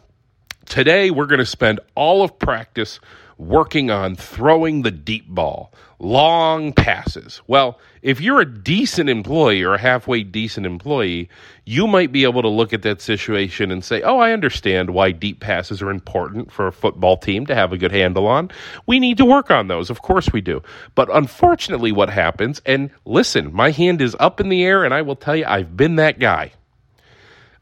Today 0.66 1.12
we're 1.12 1.26
going 1.26 1.40
to 1.40 1.46
spend 1.46 1.80
all 1.96 2.24
of 2.24 2.38
practice 2.40 3.00
working 3.48 3.92
on 3.92 4.16
throwing 4.16 4.82
the 4.82 4.92
deep 4.92 5.28
ball, 5.28 5.72
long 6.00 6.74
passes. 6.74 7.42
Well, 7.48 7.80
if 8.02 8.20
you're 8.20 8.42
a 8.42 8.46
decent 8.46 9.10
employee 9.10 9.64
or 9.64 9.74
a 9.74 9.80
halfway 9.80 10.24
decent 10.24 10.66
employee, 10.66 11.30
you 11.66 11.88
might 11.88 12.12
be 12.12 12.24
able 12.24 12.42
to 12.42 12.50
look 12.50 12.74
at 12.74 12.82
that 12.82 13.02
situation 13.02 13.72
and 13.72 13.84
say, 13.84 14.02
Oh, 14.02 14.20
I 14.20 14.32
understand 14.34 14.90
why 14.90 15.12
deep 15.12 15.40
passes 15.40 15.82
are 15.82 15.90
important 15.90 16.52
for 16.52 16.68
a 16.68 16.72
football 16.74 17.18
team 17.18 17.46
to 17.48 17.56
have 17.56 17.72
a 17.72 17.78
good 17.78 17.92
handle 17.92 18.28
on. 18.28 18.52
We 18.86 19.00
need 19.00 19.18
to 19.18 19.26
work 19.26 19.52
on 19.52 19.68
those. 19.68 19.90
Of 19.90 20.02
course 20.02 20.32
we 20.34 20.42
do. 20.42 20.62
But 20.96 21.14
unfortunately, 21.16 21.92
what 21.92 22.10
happens, 22.10 22.62
and 22.66 22.90
listen, 23.06 23.54
my 23.54 23.72
hand 23.72 24.02
is 24.02 24.16
up 24.20 24.40
in 24.40 24.50
the 24.50 24.64
air, 24.64 24.84
and 24.84 24.94
I 24.94 25.02
will 25.02 25.16
tell 25.16 25.36
you, 25.36 25.46
I've 25.46 25.78
been 25.78 25.96
that 25.96 26.20
guy. 26.20 26.52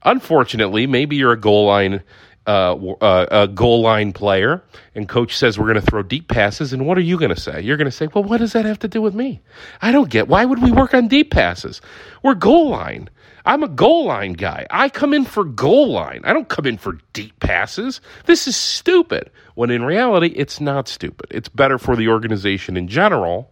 Unfortunately, 0.03 0.87
maybe 0.87 1.15
you're 1.15 1.31
a 1.31 1.39
goal 1.39 1.67
line 1.67 2.01
uh, 2.47 2.75
uh, 2.75 3.25
a 3.31 3.47
goal 3.47 3.81
line 3.81 4.13
player, 4.13 4.63
and 4.95 5.07
coach 5.07 5.37
says 5.37 5.59
we're 5.59 5.71
going 5.71 5.83
to 5.83 5.91
throw 5.91 6.01
deep 6.01 6.27
passes, 6.27 6.73
and 6.73 6.87
what 6.87 6.97
are 6.97 7.01
you 7.01 7.17
going 7.17 7.33
to 7.33 7.39
say? 7.39 7.61
You're 7.61 7.77
going 7.77 7.85
to 7.85 7.91
say, 7.91 8.07
well, 8.07 8.23
what 8.23 8.37
does 8.37 8.53
that 8.53 8.65
have 8.65 8.79
to 8.79 8.87
do 8.87 9.01
with 9.01 9.13
me? 9.13 9.41
I 9.81 9.91
don't 9.91 10.09
get. 10.09 10.27
Why 10.27 10.45
would 10.45 10.61
we 10.61 10.71
work 10.71 10.93
on 10.93 11.07
deep 11.07 11.31
passes? 11.31 11.81
We're 12.23 12.33
goal 12.33 12.69
line. 12.69 13.09
I'm 13.45 13.63
a 13.63 13.67
goal 13.67 14.05
line 14.05 14.33
guy. 14.33 14.67
I 14.69 14.89
come 14.89 15.13
in 15.13 15.25
for 15.25 15.43
goal 15.43 15.91
line. 15.91 16.21
I 16.23 16.33
don't 16.33 16.49
come 16.49 16.65
in 16.65 16.77
for 16.77 16.97
deep 17.13 17.39
passes. 17.39 18.01
This 18.25 18.47
is 18.47 18.55
stupid. 18.55 19.31
When 19.55 19.69
in 19.69 19.83
reality, 19.83 20.33
it's 20.35 20.61
not 20.61 20.87
stupid. 20.87 21.27
It's 21.31 21.49
better 21.49 21.77
for 21.77 21.95
the 21.95 22.07
organization 22.07 22.77
in 22.77 22.87
general. 22.87 23.51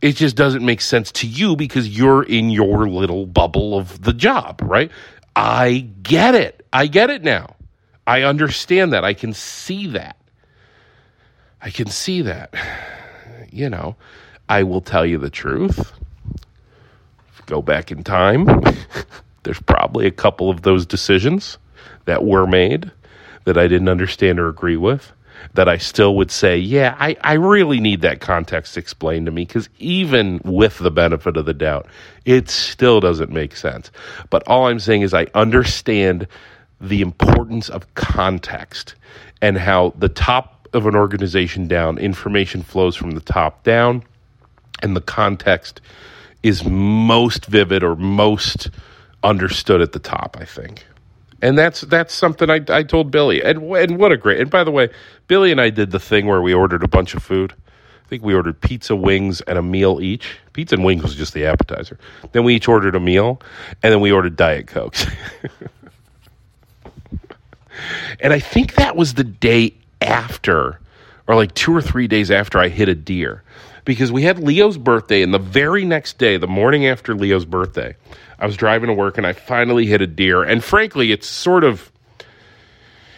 It 0.00 0.14
just 0.14 0.36
doesn't 0.36 0.64
make 0.64 0.80
sense 0.80 1.10
to 1.12 1.26
you 1.26 1.56
because 1.56 1.88
you're 1.88 2.22
in 2.22 2.50
your 2.50 2.88
little 2.88 3.26
bubble 3.26 3.76
of 3.76 4.02
the 4.02 4.12
job, 4.12 4.62
right? 4.64 4.92
I 5.34 5.88
get 6.02 6.36
it. 6.36 6.64
I 6.72 6.86
get 6.86 7.10
it 7.10 7.24
now. 7.24 7.56
I 8.08 8.22
understand 8.22 8.94
that. 8.94 9.04
I 9.04 9.12
can 9.12 9.34
see 9.34 9.88
that. 9.88 10.16
I 11.60 11.68
can 11.68 11.88
see 11.88 12.22
that. 12.22 12.54
You 13.52 13.68
know, 13.68 13.96
I 14.48 14.62
will 14.62 14.80
tell 14.80 15.04
you 15.04 15.18
the 15.18 15.28
truth. 15.28 15.92
Go 17.44 17.60
back 17.60 17.92
in 17.92 18.02
time. 18.02 18.46
There's 19.42 19.60
probably 19.60 20.06
a 20.06 20.10
couple 20.10 20.48
of 20.48 20.62
those 20.62 20.86
decisions 20.86 21.58
that 22.06 22.24
were 22.24 22.46
made 22.46 22.90
that 23.44 23.58
I 23.58 23.68
didn't 23.68 23.90
understand 23.90 24.40
or 24.40 24.48
agree 24.48 24.78
with 24.78 25.12
that 25.54 25.68
I 25.68 25.76
still 25.76 26.16
would 26.16 26.30
say, 26.30 26.56
yeah, 26.56 26.96
I, 26.98 27.14
I 27.20 27.34
really 27.34 27.78
need 27.78 28.00
that 28.00 28.20
context 28.20 28.78
explained 28.78 29.26
to 29.26 29.32
me 29.32 29.44
because 29.44 29.68
even 29.78 30.40
with 30.44 30.78
the 30.78 30.90
benefit 30.90 31.36
of 31.36 31.44
the 31.44 31.54
doubt, 31.54 31.86
it 32.24 32.48
still 32.48 33.00
doesn't 33.00 33.30
make 33.30 33.54
sense. 33.54 33.90
But 34.30 34.46
all 34.46 34.66
I'm 34.66 34.80
saying 34.80 35.02
is 35.02 35.12
I 35.12 35.26
understand 35.34 36.26
the 36.80 37.00
importance 37.00 37.68
of 37.68 37.92
context 37.94 38.94
and 39.42 39.58
how 39.58 39.92
the 39.98 40.08
top 40.08 40.68
of 40.72 40.86
an 40.86 40.94
organization 40.94 41.66
down, 41.66 41.98
information 41.98 42.62
flows 42.62 42.94
from 42.94 43.12
the 43.12 43.20
top 43.20 43.64
down, 43.64 44.02
and 44.82 44.94
the 44.94 45.00
context 45.00 45.80
is 46.42 46.64
most 46.64 47.46
vivid 47.46 47.82
or 47.82 47.96
most 47.96 48.70
understood 49.24 49.80
at 49.80 49.92
the 49.92 49.98
top, 49.98 50.36
I 50.38 50.44
think. 50.44 50.86
And 51.40 51.56
that's 51.56 51.82
that's 51.82 52.14
something 52.14 52.50
I, 52.50 52.60
I 52.68 52.82
told 52.82 53.10
Billy. 53.10 53.42
And, 53.42 53.62
and 53.74 53.98
what 53.98 54.12
a 54.12 54.16
great. 54.16 54.40
And 54.40 54.50
by 54.50 54.64
the 54.64 54.70
way, 54.70 54.88
Billy 55.28 55.52
and 55.52 55.60
I 55.60 55.70
did 55.70 55.90
the 55.90 56.00
thing 56.00 56.26
where 56.26 56.42
we 56.42 56.52
ordered 56.52 56.82
a 56.82 56.88
bunch 56.88 57.14
of 57.14 57.22
food. 57.22 57.54
I 58.04 58.08
think 58.08 58.24
we 58.24 58.34
ordered 58.34 58.60
pizza, 58.60 58.96
wings, 58.96 59.40
and 59.42 59.58
a 59.58 59.62
meal 59.62 60.00
each. 60.00 60.38
Pizza 60.52 60.74
and 60.76 60.84
wings 60.84 61.02
was 61.02 61.14
just 61.14 61.34
the 61.34 61.44
appetizer. 61.44 61.98
Then 62.32 62.42
we 62.42 62.54
each 62.54 62.66
ordered 62.66 62.96
a 62.96 63.00
meal, 63.00 63.40
and 63.82 63.92
then 63.92 64.00
we 64.00 64.10
ordered 64.10 64.34
Diet 64.34 64.66
Cokes. 64.66 65.06
And 68.20 68.32
I 68.32 68.40
think 68.40 68.74
that 68.74 68.96
was 68.96 69.14
the 69.14 69.24
day 69.24 69.74
after, 70.00 70.80
or 71.26 71.34
like 71.36 71.54
two 71.54 71.74
or 71.74 71.82
three 71.82 72.08
days 72.08 72.30
after 72.30 72.58
I 72.58 72.68
hit 72.68 72.88
a 72.88 72.94
deer. 72.94 73.42
Because 73.84 74.12
we 74.12 74.22
had 74.22 74.38
Leo's 74.38 74.76
birthday, 74.76 75.22
and 75.22 75.32
the 75.32 75.38
very 75.38 75.84
next 75.84 76.18
day, 76.18 76.36
the 76.36 76.46
morning 76.46 76.86
after 76.86 77.14
Leo's 77.14 77.46
birthday, 77.46 77.96
I 78.38 78.46
was 78.46 78.56
driving 78.56 78.88
to 78.88 78.94
work 78.94 79.16
and 79.16 79.26
I 79.26 79.32
finally 79.32 79.86
hit 79.86 80.02
a 80.02 80.06
deer. 80.06 80.42
And 80.42 80.62
frankly, 80.62 81.10
it's 81.10 81.26
sort 81.26 81.64
of 81.64 81.90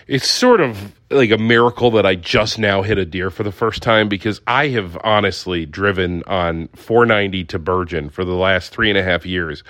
it's 0.06 0.28
sort 0.28 0.60
of 0.60 0.92
like 1.08 1.30
a 1.30 1.38
miracle 1.38 1.92
that 1.92 2.04
I 2.04 2.16
just 2.16 2.58
now 2.58 2.82
hit 2.82 2.98
a 2.98 3.04
deer 3.04 3.30
for 3.30 3.44
the 3.44 3.52
first 3.52 3.80
time 3.80 4.08
because 4.08 4.40
I 4.44 4.66
have 4.68 4.98
honestly 5.04 5.66
driven 5.66 6.24
on 6.24 6.66
490 6.74 7.44
to 7.44 7.58
Bergen 7.60 8.10
for 8.10 8.24
the 8.24 8.34
last 8.34 8.72
three 8.72 8.90
and 8.90 8.98
a 8.98 9.04
half 9.04 9.24
years 9.24 9.62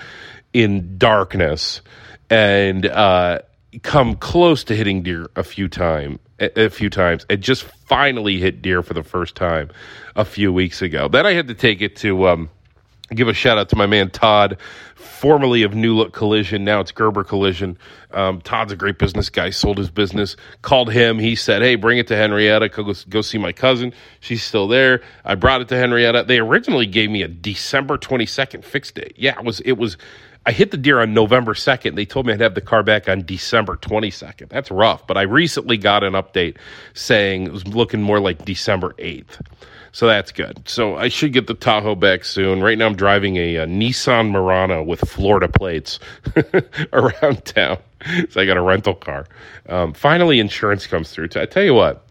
in 0.51 0.97
darkness. 0.97 1.81
And 2.31 2.87
uh, 2.87 3.41
come 3.83 4.15
close 4.15 4.63
to 4.65 4.75
hitting 4.75 5.01
deer 5.01 5.29
a 5.35 5.43
few 5.43 5.67
time 5.67 6.19
a, 6.39 6.69
few 6.69 6.89
times 6.89 7.25
and 7.29 7.41
just 7.41 7.63
finally 7.63 8.39
hit 8.39 8.61
deer 8.61 8.83
for 8.83 8.93
the 8.93 9.03
first 9.03 9.35
time 9.35 9.69
a 10.15 10.25
few 10.25 10.51
weeks 10.51 10.81
ago. 10.81 11.07
Then 11.07 11.25
I 11.25 11.33
had 11.33 11.47
to 11.47 11.53
take 11.53 11.81
it 11.81 11.95
to 11.97 12.27
um, 12.27 12.49
give 13.13 13.27
a 13.27 13.33
shout 13.33 13.57
out 13.57 13.69
to 13.69 13.75
my 13.75 13.85
man 13.85 14.09
Todd, 14.09 14.57
formerly 15.01 15.63
of 15.63 15.73
New 15.75 15.95
Look 15.95 16.13
Collision. 16.13 16.63
Now 16.63 16.79
it's 16.79 16.91
Gerber 16.91 17.23
Collision. 17.23 17.77
Um, 18.11 18.41
Todd's 18.41 18.71
a 18.71 18.75
great 18.75 18.97
business 18.97 19.29
guy. 19.29 19.49
Sold 19.49 19.77
his 19.77 19.89
business. 19.89 20.35
Called 20.61 20.91
him. 20.91 21.19
He 21.19 21.35
said, 21.35 21.61
"Hey, 21.61 21.75
bring 21.75 21.97
it 21.97 22.07
to 22.07 22.15
Henrietta. 22.15 22.69
Go, 22.69 22.93
go 23.09 23.21
see 23.21 23.37
my 23.37 23.51
cousin. 23.51 23.93
She's 24.19 24.43
still 24.43 24.67
there." 24.67 25.01
I 25.25 25.35
brought 25.35 25.61
it 25.61 25.67
to 25.69 25.77
Henrietta. 25.77 26.25
They 26.27 26.39
originally 26.39 26.85
gave 26.85 27.09
me 27.09 27.23
a 27.23 27.27
December 27.27 27.97
twenty 27.97 28.25
second 28.25 28.65
fixed 28.65 28.95
date. 28.95 29.13
Yeah, 29.17 29.37
it 29.37 29.45
was 29.45 29.59
it 29.61 29.73
was 29.73 29.97
I 30.43 30.53
hit 30.53 30.71
the 30.71 30.77
deer 30.77 30.99
on 30.99 31.13
November 31.13 31.53
2nd. 31.53 31.95
They 31.95 32.05
told 32.05 32.25
me 32.25 32.33
I'd 32.33 32.41
have 32.41 32.55
the 32.55 32.61
car 32.61 32.81
back 32.81 33.07
on 33.07 33.23
December 33.23 33.77
22nd. 33.77 34.49
That's 34.49 34.71
rough, 34.71 35.05
but 35.05 35.15
I 35.15 35.21
recently 35.21 35.77
got 35.77 36.03
an 36.03 36.13
update 36.13 36.57
saying 36.95 37.43
it 37.45 37.51
was 37.51 37.67
looking 37.67 38.01
more 38.01 38.19
like 38.19 38.43
December 38.43 38.95
8th. 38.97 39.39
So 39.91 40.07
that's 40.07 40.31
good. 40.31 40.67
So 40.67 40.95
I 40.95 41.09
should 41.09 41.33
get 41.33 41.45
the 41.45 41.53
Tahoe 41.53 41.95
back 41.95 42.23
soon. 42.23 42.61
Right 42.61 42.77
now 42.77 42.87
I'm 42.87 42.95
driving 42.95 43.35
a, 43.35 43.57
a 43.57 43.67
Nissan 43.67 44.31
Murano 44.31 44.81
with 44.91 44.99
Florida 45.09 45.47
plates 45.47 45.97
around 46.93 47.43
town. 47.45 47.79
So 48.29 48.41
I 48.41 48.45
got 48.45 48.57
a 48.57 48.61
rental 48.61 48.93
car. 48.93 49.25
Um, 49.67 49.93
finally, 49.93 50.39
insurance 50.39 50.85
comes 50.85 51.11
through. 51.11 51.29
I 51.35 51.45
tell 51.45 51.63
you 51.63 51.73
what, 51.73 52.07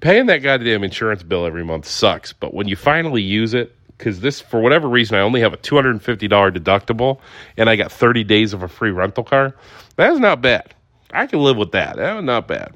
paying 0.00 0.26
that 0.26 0.38
goddamn 0.38 0.84
insurance 0.84 1.22
bill 1.22 1.46
every 1.46 1.64
month 1.64 1.86
sucks. 1.86 2.34
But 2.34 2.52
when 2.52 2.68
you 2.68 2.76
finally 2.76 3.22
use 3.22 3.54
it, 3.54 3.74
because 3.96 4.20
this, 4.20 4.40
for 4.40 4.60
whatever 4.60 4.88
reason, 4.88 5.16
I 5.16 5.20
only 5.20 5.40
have 5.40 5.54
a 5.54 5.56
$250 5.56 6.28
deductible 6.28 7.20
and 7.56 7.70
I 7.70 7.76
got 7.76 7.92
30 7.92 8.24
days 8.24 8.52
of 8.52 8.62
a 8.62 8.68
free 8.68 8.90
rental 8.90 9.24
car, 9.24 9.54
that's 9.96 10.18
not 10.18 10.42
bad. 10.42 10.74
I 11.12 11.26
can 11.26 11.40
live 11.40 11.56
with 11.56 11.72
that. 11.72 11.96
That 11.96 12.14
was 12.14 12.24
not 12.24 12.48
bad. 12.48 12.74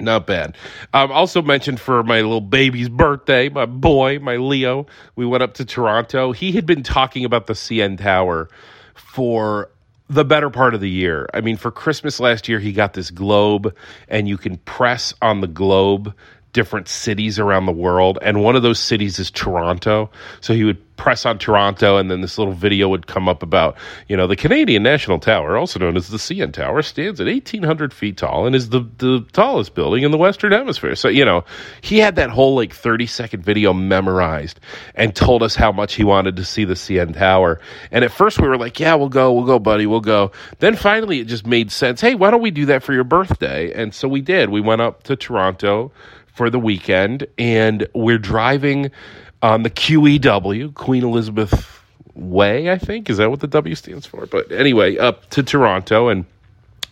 Not 0.00 0.26
bad. 0.26 0.56
Um, 0.92 1.12
also 1.12 1.42
mentioned 1.42 1.80
for 1.80 2.02
my 2.02 2.20
little 2.22 2.40
baby's 2.40 2.88
birthday, 2.88 3.48
my 3.48 3.66
boy, 3.66 4.18
my 4.18 4.36
Leo, 4.36 4.86
we 5.14 5.24
went 5.24 5.42
up 5.42 5.54
to 5.54 5.64
Toronto. 5.64 6.32
He 6.32 6.52
had 6.52 6.66
been 6.66 6.82
talking 6.82 7.24
about 7.24 7.46
the 7.46 7.52
CN 7.52 7.98
Tower 7.98 8.48
for 8.94 9.70
the 10.08 10.24
better 10.24 10.50
part 10.50 10.74
of 10.74 10.80
the 10.80 10.90
year. 10.90 11.28
I 11.32 11.40
mean, 11.40 11.56
for 11.56 11.70
Christmas 11.70 12.20
last 12.20 12.48
year, 12.48 12.58
he 12.58 12.72
got 12.72 12.94
this 12.94 13.10
globe, 13.10 13.74
and 14.08 14.28
you 14.28 14.36
can 14.36 14.58
press 14.58 15.14
on 15.22 15.40
the 15.40 15.46
globe 15.46 16.14
different 16.52 16.88
cities 16.88 17.38
around 17.38 17.66
the 17.66 17.72
world, 17.72 18.18
and 18.22 18.42
one 18.42 18.56
of 18.56 18.62
those 18.62 18.78
cities 18.78 19.18
is 19.18 19.30
Toronto. 19.30 20.10
So 20.40 20.54
he 20.54 20.64
would 20.64 20.96
press 20.96 21.26
on 21.26 21.38
Toronto, 21.38 21.96
and 21.96 22.10
then 22.10 22.20
this 22.20 22.38
little 22.38 22.52
video 22.52 22.88
would 22.88 23.06
come 23.06 23.28
up 23.28 23.42
about, 23.42 23.76
you 24.06 24.16
know, 24.16 24.26
the 24.26 24.36
Canadian 24.36 24.82
National 24.82 25.18
Tower, 25.18 25.56
also 25.56 25.80
known 25.80 25.96
as 25.96 26.08
the 26.08 26.16
CN 26.16 26.52
Tower, 26.52 26.82
stands 26.82 27.20
at 27.20 27.26
1,800 27.26 27.92
feet 27.92 28.18
tall 28.18 28.46
and 28.46 28.54
is 28.54 28.68
the, 28.68 28.86
the 28.98 29.26
tallest 29.32 29.74
building 29.74 30.04
in 30.04 30.10
the 30.10 30.18
Western 30.18 30.52
Hemisphere. 30.52 30.94
So, 30.94 31.08
you 31.08 31.24
know, 31.24 31.44
he 31.80 31.98
had 31.98 32.16
that 32.16 32.30
whole 32.30 32.54
like 32.54 32.72
30 32.72 33.06
second 33.06 33.42
video 33.42 33.72
memorized 33.72 34.60
and 34.94 35.14
told 35.14 35.42
us 35.42 35.56
how 35.56 35.72
much 35.72 35.94
he 35.94 36.04
wanted 36.04 36.36
to 36.36 36.44
see 36.44 36.64
the 36.64 36.74
CN 36.74 37.14
Tower. 37.14 37.60
And 37.90 38.04
at 38.04 38.12
first 38.12 38.40
we 38.40 38.46
were 38.46 38.58
like, 38.58 38.78
yeah, 38.78 38.94
we'll 38.94 39.08
go, 39.08 39.32
we'll 39.32 39.46
go, 39.46 39.58
buddy, 39.58 39.86
we'll 39.86 40.00
go. 40.00 40.30
Then 40.58 40.76
finally 40.76 41.18
it 41.18 41.26
just 41.26 41.46
made 41.46 41.72
sense. 41.72 42.00
Hey, 42.00 42.14
why 42.14 42.30
don't 42.30 42.42
we 42.42 42.52
do 42.52 42.66
that 42.66 42.82
for 42.82 42.92
your 42.92 43.04
birthday? 43.04 43.72
And 43.72 43.92
so 43.94 44.06
we 44.06 44.20
did. 44.20 44.50
We 44.50 44.60
went 44.60 44.82
up 44.82 45.02
to 45.04 45.16
Toronto 45.16 45.90
for 46.32 46.50
the 46.50 46.58
weekend, 46.58 47.26
and 47.38 47.86
we're 47.94 48.18
driving 48.18 48.90
on 49.42 49.62
the 49.62 49.70
QEW, 49.70 50.74
Queen 50.74 51.04
Elizabeth 51.04 51.80
Way, 52.14 52.70
I 52.70 52.78
think. 52.78 53.08
Is 53.08 53.18
that 53.18 53.30
what 53.30 53.40
the 53.40 53.46
W 53.46 53.74
stands 53.74 54.06
for? 54.06 54.26
But 54.26 54.52
anyway, 54.52 54.98
up 54.98 55.28
to 55.30 55.42
Toronto 55.42 56.08
and 56.08 56.26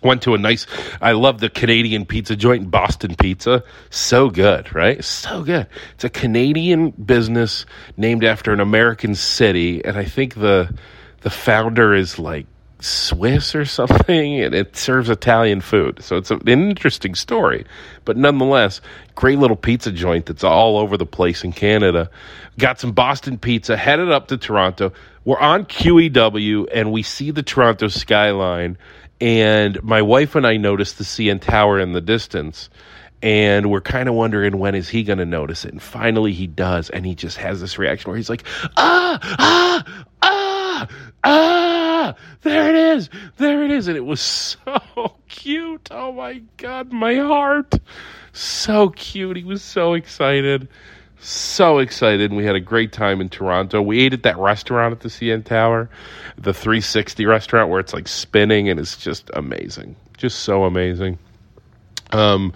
went 0.02 0.22
to 0.22 0.34
a 0.34 0.38
nice 0.38 0.66
i 1.02 1.12
love 1.12 1.40
the 1.40 1.50
canadian 1.50 2.06
pizza 2.06 2.34
joint 2.34 2.70
boston 2.70 3.14
pizza 3.16 3.62
so 3.90 4.30
good 4.30 4.74
right 4.74 5.04
so 5.04 5.42
good 5.42 5.66
it's 5.94 6.04
a 6.04 6.08
canadian 6.08 6.90
business 6.90 7.66
named 7.98 8.24
after 8.24 8.50
an 8.50 8.60
american 8.60 9.14
city 9.14 9.84
and 9.84 9.98
i 9.98 10.04
think 10.04 10.34
the 10.36 10.74
the 11.20 11.28
founder 11.28 11.92
is 11.92 12.18
like 12.18 12.46
Swiss 12.80 13.54
or 13.54 13.64
something, 13.64 14.40
and 14.40 14.54
it 14.54 14.76
serves 14.76 15.10
Italian 15.10 15.60
food. 15.60 16.02
So 16.02 16.16
it's 16.16 16.30
an 16.30 16.46
interesting 16.46 17.14
story, 17.14 17.64
but 18.04 18.16
nonetheless, 18.16 18.80
great 19.14 19.38
little 19.38 19.56
pizza 19.56 19.92
joint 19.92 20.26
that's 20.26 20.44
all 20.44 20.78
over 20.78 20.96
the 20.96 21.06
place 21.06 21.44
in 21.44 21.52
Canada. 21.52 22.10
Got 22.58 22.80
some 22.80 22.92
Boston 22.92 23.38
pizza, 23.38 23.76
headed 23.76 24.10
up 24.10 24.28
to 24.28 24.36
Toronto. 24.36 24.92
We're 25.24 25.38
on 25.38 25.66
QEW, 25.66 26.68
and 26.72 26.92
we 26.92 27.02
see 27.02 27.30
the 27.30 27.42
Toronto 27.42 27.88
skyline. 27.88 28.78
And 29.20 29.82
my 29.82 30.02
wife 30.02 30.34
and 30.34 30.46
I 30.46 30.56
notice 30.56 30.94
the 30.94 31.04
CN 31.04 31.40
Tower 31.40 31.78
in 31.78 31.92
the 31.92 32.00
distance 32.00 32.70
and 33.22 33.70
we're 33.70 33.82
kind 33.82 34.08
of 34.08 34.14
wondering 34.14 34.58
when 34.58 34.74
is 34.74 34.88
he 34.88 35.02
going 35.02 35.18
to 35.18 35.26
notice 35.26 35.66
it 35.66 35.72
and 35.72 35.82
finally 35.82 36.32
he 36.32 36.46
does 36.46 36.88
and 36.88 37.04
he 37.04 37.14
just 37.14 37.36
has 37.36 37.60
this 37.60 37.78
reaction 37.78 38.10
where 38.10 38.16
he's 38.16 38.30
like 38.30 38.44
ah 38.78 39.18
ah 39.38 39.84
ah 40.22 40.88
ah 41.22 41.79
there 42.42 42.70
it 42.70 42.96
is. 42.96 43.10
There 43.36 43.64
it 43.64 43.70
is. 43.70 43.88
And 43.88 43.96
it 43.96 44.04
was 44.04 44.20
so 44.20 45.14
cute. 45.28 45.88
Oh 45.90 46.12
my 46.12 46.42
god. 46.56 46.92
My 46.92 47.16
heart. 47.16 47.74
So 48.32 48.90
cute. 48.90 49.36
He 49.36 49.44
was 49.44 49.62
so 49.62 49.94
excited. 49.94 50.68
So 51.22 51.78
excited. 51.78 52.32
We 52.32 52.44
had 52.44 52.56
a 52.56 52.60
great 52.60 52.92
time 52.92 53.20
in 53.20 53.28
toronto. 53.28 53.82
We 53.82 54.00
ate 54.00 54.14
at 54.14 54.22
that 54.22 54.38
restaurant 54.38 54.92
at 54.92 55.00
the 55.00 55.08
cn 55.08 55.44
tower 55.44 55.90
the 56.40 56.54
360 56.54 57.26
restaurant 57.26 57.70
where 57.70 57.80
it's 57.80 57.92
like 57.92 58.08
spinning 58.08 58.68
and 58.68 58.80
it's 58.80 58.96
just 58.96 59.30
amazing. 59.34 59.96
Just 60.16 60.40
so 60.40 60.64
amazing. 60.64 61.18
Um, 62.12 62.54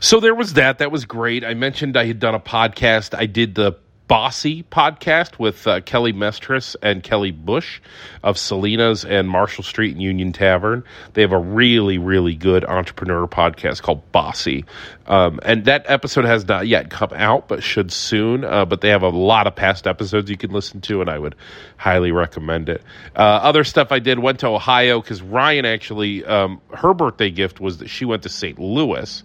so 0.00 0.20
there 0.20 0.34
was 0.34 0.54
that. 0.54 0.78
That 0.78 0.90
was 0.90 1.04
great. 1.04 1.44
I 1.44 1.54
mentioned 1.54 1.96
I 1.96 2.06
had 2.06 2.20
done 2.20 2.34
a 2.34 2.40
podcast. 2.40 3.18
I 3.18 3.26
did 3.26 3.54
the 3.54 3.76
Bossy 4.10 4.64
podcast 4.64 5.38
with 5.38 5.68
uh, 5.68 5.82
Kelly 5.82 6.12
Mestris 6.12 6.74
and 6.82 7.00
Kelly 7.00 7.30
Bush 7.30 7.80
of 8.24 8.38
Salena's 8.38 9.04
and 9.04 9.30
Marshall 9.30 9.62
Street 9.62 9.92
and 9.92 10.02
Union 10.02 10.32
Tavern. 10.32 10.82
They 11.12 11.22
have 11.22 11.30
a 11.30 11.38
really, 11.38 11.96
really 11.96 12.34
good 12.34 12.64
entrepreneur 12.64 13.28
podcast 13.28 13.82
called 13.82 14.10
Bossy. 14.10 14.64
Um, 15.06 15.38
and 15.44 15.64
that 15.66 15.84
episode 15.86 16.24
has 16.24 16.44
not 16.48 16.66
yet 16.66 16.90
come 16.90 17.10
out, 17.14 17.46
but 17.46 17.62
should 17.62 17.92
soon. 17.92 18.42
Uh, 18.42 18.64
but 18.64 18.80
they 18.80 18.88
have 18.88 19.04
a 19.04 19.10
lot 19.10 19.46
of 19.46 19.54
past 19.54 19.86
episodes 19.86 20.28
you 20.28 20.36
can 20.36 20.50
listen 20.50 20.80
to, 20.80 21.00
and 21.00 21.08
I 21.08 21.20
would 21.20 21.36
highly 21.76 22.10
recommend 22.10 22.68
it. 22.68 22.82
Uh, 23.14 23.20
other 23.20 23.62
stuff 23.62 23.92
I 23.92 24.00
did 24.00 24.18
went 24.18 24.40
to 24.40 24.48
Ohio 24.48 25.00
because 25.00 25.22
Ryan 25.22 25.66
actually, 25.66 26.24
um, 26.24 26.60
her 26.74 26.94
birthday 26.94 27.30
gift 27.30 27.60
was 27.60 27.78
that 27.78 27.86
she 27.88 28.04
went 28.04 28.24
to 28.24 28.28
St. 28.28 28.58
Louis, 28.58 29.22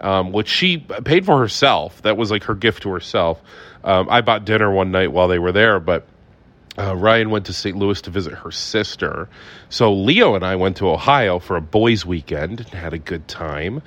um, 0.00 0.30
which 0.30 0.48
she 0.48 0.78
paid 0.78 1.26
for 1.26 1.40
herself. 1.40 2.02
That 2.02 2.16
was 2.16 2.30
like 2.30 2.44
her 2.44 2.54
gift 2.54 2.84
to 2.84 2.90
herself. 2.90 3.42
Um, 3.84 4.08
I 4.10 4.20
bought 4.20 4.44
dinner 4.44 4.70
one 4.70 4.90
night 4.90 5.12
while 5.12 5.28
they 5.28 5.38
were 5.38 5.52
there, 5.52 5.80
but 5.80 6.06
uh, 6.78 6.94
Ryan 6.94 7.30
went 7.30 7.46
to 7.46 7.52
St. 7.52 7.76
Louis 7.76 8.00
to 8.02 8.10
visit 8.10 8.34
her 8.34 8.52
sister. 8.52 9.28
So 9.68 9.92
Leo 9.92 10.36
and 10.36 10.44
I 10.44 10.54
went 10.54 10.76
to 10.76 10.88
Ohio 10.88 11.40
for 11.40 11.56
a 11.56 11.60
boys' 11.60 12.06
weekend 12.06 12.60
and 12.60 12.70
had 12.70 12.92
a 12.92 12.98
good 12.98 13.26
time. 13.26 13.82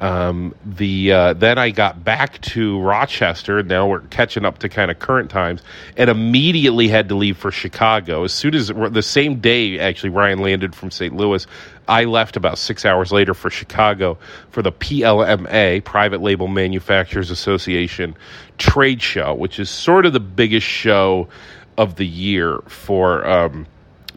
Um, 0.00 0.54
the 0.64 1.12
uh, 1.12 1.32
then 1.34 1.56
I 1.58 1.70
got 1.70 2.02
back 2.02 2.40
to 2.40 2.80
Rochester. 2.80 3.62
Now 3.62 3.86
we're 3.86 4.00
catching 4.00 4.44
up 4.44 4.58
to 4.58 4.68
kind 4.68 4.90
of 4.90 4.98
current 4.98 5.30
times, 5.30 5.62
and 5.96 6.10
immediately 6.10 6.88
had 6.88 7.08
to 7.10 7.14
leave 7.14 7.36
for 7.36 7.52
Chicago. 7.52 8.24
As 8.24 8.32
soon 8.32 8.56
as 8.56 8.68
the 8.68 9.02
same 9.02 9.38
day, 9.40 9.78
actually, 9.78 10.10
Ryan 10.10 10.40
landed 10.40 10.74
from 10.74 10.90
St. 10.90 11.14
Louis. 11.14 11.46
I 11.88 12.04
left 12.04 12.36
about 12.36 12.58
six 12.58 12.84
hours 12.84 13.12
later 13.12 13.34
for 13.34 13.50
Chicago 13.50 14.18
for 14.50 14.62
the 14.62 14.72
PLMA, 14.72 15.84
Private 15.84 16.20
Label 16.20 16.48
Manufacturers 16.48 17.30
Association 17.30 18.16
trade 18.58 19.02
show, 19.02 19.34
which 19.34 19.58
is 19.58 19.68
sort 19.68 20.06
of 20.06 20.12
the 20.12 20.20
biggest 20.20 20.66
show 20.66 21.28
of 21.78 21.96
the 21.96 22.06
year 22.06 22.58
for 22.68 23.26
um, 23.26 23.66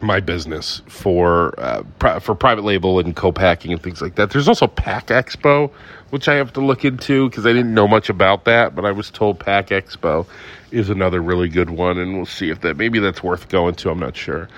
my 0.00 0.20
business 0.20 0.82
for 0.86 1.58
uh, 1.58 1.82
pri- 1.98 2.18
for 2.20 2.34
private 2.34 2.64
label 2.64 2.98
and 2.98 3.16
co-packing 3.16 3.72
and 3.72 3.82
things 3.82 4.02
like 4.02 4.14
that. 4.16 4.30
There's 4.30 4.48
also 4.48 4.66
Pack 4.66 5.06
Expo, 5.08 5.70
which 6.10 6.28
I 6.28 6.34
have 6.34 6.52
to 6.54 6.60
look 6.60 6.84
into 6.84 7.28
because 7.28 7.46
I 7.46 7.52
didn't 7.52 7.74
know 7.74 7.88
much 7.88 8.08
about 8.08 8.44
that, 8.44 8.74
but 8.74 8.84
I 8.84 8.92
was 8.92 9.10
told 9.10 9.40
Pack 9.40 9.68
Expo 9.68 10.26
is 10.70 10.90
another 10.90 11.20
really 11.20 11.48
good 11.48 11.70
one, 11.70 11.98
and 11.98 12.16
we'll 12.16 12.26
see 12.26 12.50
if 12.50 12.60
that 12.60 12.76
maybe 12.76 12.98
that's 12.98 13.22
worth 13.22 13.48
going 13.48 13.74
to. 13.76 13.90
I'm 13.90 13.98
not 13.98 14.16
sure. 14.16 14.48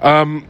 Um, 0.00 0.46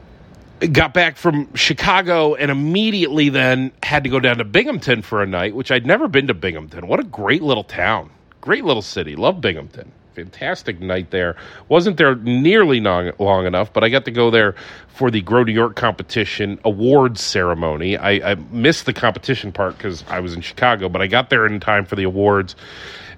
got 0.73 0.95
back 0.95 1.17
from 1.17 1.53
Chicago 1.55 2.35
and 2.35 2.51
immediately 2.51 3.29
then 3.29 3.73
had 3.83 4.05
to 4.05 4.11
go 4.11 4.21
down 4.21 4.39
to 4.39 4.45
Binghamton 4.45 5.03
for 5.03 5.23
a 5.23 5.27
night, 5.27 5.55
which 5.55 5.71
I'd 5.71 5.87
never 5.87 6.09
been 6.09 6.27
to 6.29 6.35
Binghamton. 6.35 6.87
What 6.87 7.01
a 7.01 7.05
great 7.05 7.43
little 7.43 7.65
town. 7.65 8.11
Great 8.41 8.65
little 8.65 8.83
city. 8.83 9.17
Love 9.17 9.41
Binghamton 9.41 9.93
fantastic 10.15 10.81
night 10.81 11.11
there. 11.11 11.37
Wasn't 11.69 11.97
there 11.97 12.15
nearly 12.17 12.81
long, 12.81 13.11
long, 13.19 13.47
enough, 13.47 13.73
but 13.73 13.85
I 13.85 13.89
got 13.89 14.05
to 14.07 14.11
go 14.11 14.31
there 14.31 14.55
for 14.89 15.11
the 15.11 15.21
Grow 15.21 15.43
New 15.43 15.53
York 15.53 15.77
competition 15.77 16.59
awards 16.65 17.21
ceremony. 17.21 17.97
I, 17.97 18.33
I 18.33 18.35
missed 18.51 18.87
the 18.87 18.93
competition 18.93 19.53
part 19.53 19.77
because 19.77 20.05
I 20.09 20.21
was 20.21 20.35
in 20.35 20.41
Chicago, 20.41 20.89
but 20.89 21.03
I 21.03 21.07
got 21.07 21.31
there 21.31 21.47
in 21.47 21.61
time 21.61 21.85
for 21.85 21.97
the 21.97 22.05
awards. 22.05 22.55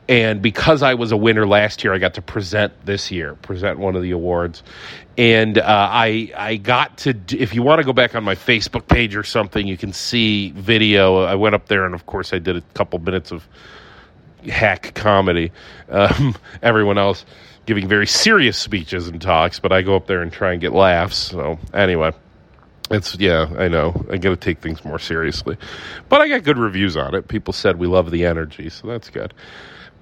And 0.09 0.40
because 0.40 0.83
I 0.83 0.95
was 0.95 1.11
a 1.11 1.16
winner 1.16 1.47
last 1.47 1.83
year, 1.83 1.92
I 1.92 1.99
got 1.99 2.14
to 2.14 2.23
present 2.23 2.73
this 2.87 3.11
year, 3.11 3.35
present 3.35 3.79
one 3.79 3.97
of 3.97 4.03
the 4.03 4.12
awards. 4.12 4.62
And 5.19 5.59
uh, 5.59 5.64
I 5.66 6.33
I 6.37 6.57
got 6.57 6.99
to 6.99 7.14
if 7.31 7.55
you 7.55 7.62
want 7.62 7.81
to 7.81 7.85
go 7.85 7.92
back 7.92 8.14
on 8.14 8.23
my 8.23 8.37
Facebook 8.37 8.87
page 8.87 9.16
or 9.16 9.25
something, 9.25 9.66
you 9.66 9.77
can 9.77 9.92
see 9.92 10.51
video. 10.53 11.23
I 11.23 11.35
went 11.35 11.55
up 11.55 11.66
there, 11.66 11.85
and 11.87 11.95
of 11.95 12.07
course, 12.07 12.33
I 12.33 12.38
did 12.38 12.57
a 12.57 12.61
couple 12.75 12.99
minutes 13.01 13.33
of 13.33 13.49
hack 14.47 14.95
comedy. 14.95 15.51
Um, 15.88 16.37
everyone 16.62 16.99
else 16.99 17.25
giving 17.64 17.88
very 17.88 18.07
serious 18.07 18.57
speeches 18.57 19.09
and 19.09 19.21
talks, 19.21 19.59
but 19.59 19.73
I 19.73 19.83
go 19.83 19.97
up 19.97 20.07
there 20.07 20.23
and 20.23 20.33
try 20.33 20.53
and 20.53 20.61
get 20.61 20.73
laughs. 20.73 21.16
So 21.16 21.59
anyway, 21.75 22.12
it's 22.90 23.16
yeah, 23.19 23.53
I 23.59 23.69
know 23.69 24.07
I 24.11 24.19
got 24.19 24.31
to 24.31 24.37
take 24.37 24.61
things 24.61 24.85
more 24.85 25.01
seriously, 25.01 25.57
but 26.09 26.21
I 26.21 26.29
got 26.29 26.45
good 26.45 26.59
reviews 26.59 26.97
on 26.97 27.14
it. 27.14 27.27
People 27.27 27.53
said 27.53 27.77
we 27.77 27.88
love 27.88 28.11
the 28.11 28.27
energy, 28.27 28.69
so 28.69 28.87
that's 28.87 29.11
good. 29.11 29.35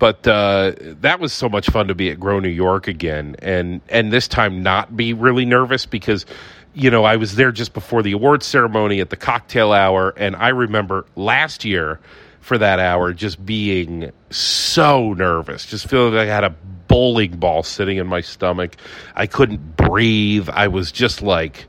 But 0.04 0.28
uh, 0.28 0.72
that 1.00 1.18
was 1.18 1.32
so 1.32 1.48
much 1.48 1.70
fun 1.70 1.88
to 1.88 1.94
be 1.94 2.10
at 2.10 2.20
Grow 2.20 2.38
New 2.38 2.50
York 2.50 2.88
again, 2.88 3.36
and 3.38 3.80
and 3.88 4.12
this 4.12 4.28
time 4.28 4.62
not 4.62 4.94
be 4.94 5.14
really 5.14 5.46
nervous 5.46 5.86
because 5.86 6.26
you 6.74 6.90
know, 6.90 7.04
I 7.04 7.16
was 7.16 7.36
there 7.36 7.50
just 7.50 7.72
before 7.72 8.02
the 8.02 8.12
awards 8.12 8.44
ceremony 8.44 9.00
at 9.00 9.08
the 9.08 9.16
cocktail 9.16 9.72
hour, 9.72 10.10
and 10.18 10.36
I 10.36 10.48
remember 10.48 11.06
last 11.16 11.64
year 11.64 12.00
for 12.40 12.58
that 12.58 12.80
hour 12.80 13.14
just 13.14 13.46
being 13.46 14.12
so 14.28 15.14
nervous, 15.14 15.64
just 15.64 15.88
feeling 15.88 16.12
like 16.12 16.28
I 16.28 16.34
had 16.34 16.44
a 16.44 16.54
bowling 16.86 17.38
ball 17.38 17.62
sitting 17.62 17.96
in 17.96 18.06
my 18.06 18.20
stomach. 18.20 18.76
I 19.14 19.26
couldn't 19.26 19.74
breathe. 19.74 20.50
I 20.50 20.68
was 20.68 20.92
just 20.92 21.22
like 21.22 21.64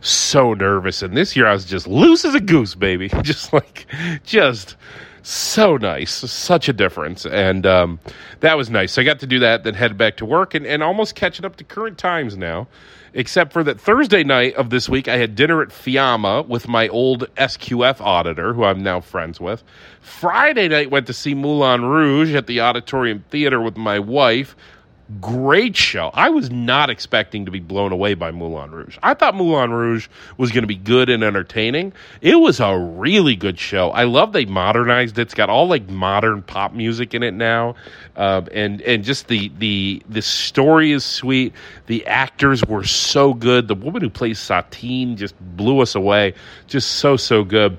so 0.00 0.54
nervous. 0.54 1.02
And 1.02 1.16
this 1.16 1.34
year 1.34 1.48
I 1.48 1.54
was 1.54 1.64
just 1.64 1.88
loose 1.88 2.24
as 2.24 2.36
a 2.36 2.40
goose, 2.40 2.76
baby. 2.76 3.08
Just 3.22 3.52
like, 3.52 3.86
just 4.22 4.76
so 5.22 5.76
nice. 5.76 6.12
Such 6.12 6.68
a 6.68 6.72
difference. 6.72 7.26
And 7.26 7.66
um, 7.66 8.00
that 8.40 8.56
was 8.56 8.70
nice. 8.70 8.92
So 8.92 9.02
I 9.02 9.04
got 9.04 9.20
to 9.20 9.26
do 9.26 9.38
that, 9.40 9.64
then 9.64 9.74
head 9.74 9.96
back 9.96 10.16
to 10.18 10.26
work 10.26 10.54
and, 10.54 10.66
and 10.66 10.82
almost 10.82 11.14
catching 11.14 11.44
up 11.44 11.56
to 11.56 11.64
current 11.64 11.98
times 11.98 12.36
now 12.36 12.68
except 13.14 13.52
for 13.52 13.64
that 13.64 13.80
Thursday 13.80 14.24
night 14.24 14.54
of 14.54 14.70
this 14.70 14.88
week, 14.88 15.08
I 15.08 15.16
had 15.16 15.34
dinner 15.34 15.62
at 15.62 15.68
Fiamma 15.68 16.46
with 16.46 16.68
my 16.68 16.88
old 16.88 17.32
SQF 17.36 18.00
auditor, 18.00 18.54
who 18.54 18.64
I'm 18.64 18.82
now 18.82 19.00
friends 19.00 19.40
with. 19.40 19.62
Friday 20.00 20.68
night, 20.68 20.90
went 20.90 21.06
to 21.08 21.12
see 21.12 21.34
Moulin 21.34 21.84
Rouge 21.84 22.34
at 22.34 22.46
the 22.46 22.60
Auditorium 22.60 23.24
Theater 23.30 23.60
with 23.60 23.76
my 23.76 23.98
wife 23.98 24.56
great 25.20 25.76
show. 25.76 26.10
I 26.14 26.30
was 26.30 26.50
not 26.50 26.90
expecting 26.90 27.44
to 27.46 27.50
be 27.50 27.60
blown 27.60 27.92
away 27.92 28.14
by 28.14 28.30
Moulin 28.30 28.70
Rouge. 28.70 28.98
I 29.02 29.14
thought 29.14 29.34
Moulin 29.34 29.72
Rouge 29.72 30.08
was 30.36 30.52
going 30.52 30.62
to 30.62 30.68
be 30.68 30.76
good 30.76 31.08
and 31.08 31.24
entertaining. 31.24 31.92
It 32.20 32.36
was 32.36 32.60
a 32.60 32.78
really 32.78 33.34
good 33.34 33.58
show. 33.58 33.90
I 33.90 34.04
love 34.04 34.32
they 34.32 34.44
modernized 34.44 35.18
it. 35.18 35.22
It's 35.22 35.34
got 35.34 35.50
all 35.50 35.66
like 35.66 35.88
modern 35.88 36.42
pop 36.42 36.72
music 36.72 37.14
in 37.14 37.22
it 37.22 37.34
now, 37.34 37.74
uh, 38.16 38.42
and 38.52 38.80
and 38.82 39.02
just 39.02 39.28
the 39.28 39.50
the 39.58 40.02
the 40.08 40.22
story 40.22 40.92
is 40.92 41.04
sweet. 41.04 41.54
The 41.86 42.06
actors 42.06 42.64
were 42.64 42.84
so 42.84 43.34
good. 43.34 43.68
The 43.68 43.74
woman 43.74 44.02
who 44.02 44.10
plays 44.10 44.38
Satine 44.38 45.16
just 45.16 45.34
blew 45.56 45.80
us 45.80 45.94
away. 45.94 46.34
Just 46.66 46.92
so 46.92 47.16
so 47.16 47.42
good. 47.42 47.78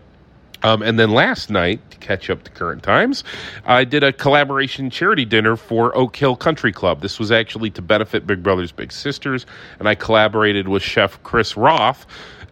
Um, 0.64 0.82
and 0.82 1.00
then 1.00 1.12
last 1.12 1.50
night, 1.50 1.80
to 1.92 1.98
catch 1.98 2.30
up 2.30 2.44
to 2.44 2.52
current 2.52 2.84
times, 2.84 3.24
I 3.66 3.84
did 3.84 4.04
a 4.04 4.14
collaboration 4.14 4.90
charity 4.90 5.26
dinner 5.26 5.56
for 5.56 5.96
Oak 5.98 6.16
Hill 6.16 6.36
Country 6.36 6.72
Club. 6.72 7.02
This 7.02 7.20
was 7.20 7.32
actually 7.32 7.72
to 7.72 7.82
benefit 7.82 8.28
Big 8.28 8.44
Brothers 8.44 8.72
Big 8.72 8.92
Sisters, 8.92 9.46
and 9.80 9.88
I 9.90 9.96
collaborated 9.96 10.68
with 10.68 10.84
Chef 10.84 11.22
Chris 11.24 11.58
Roth 11.58 12.06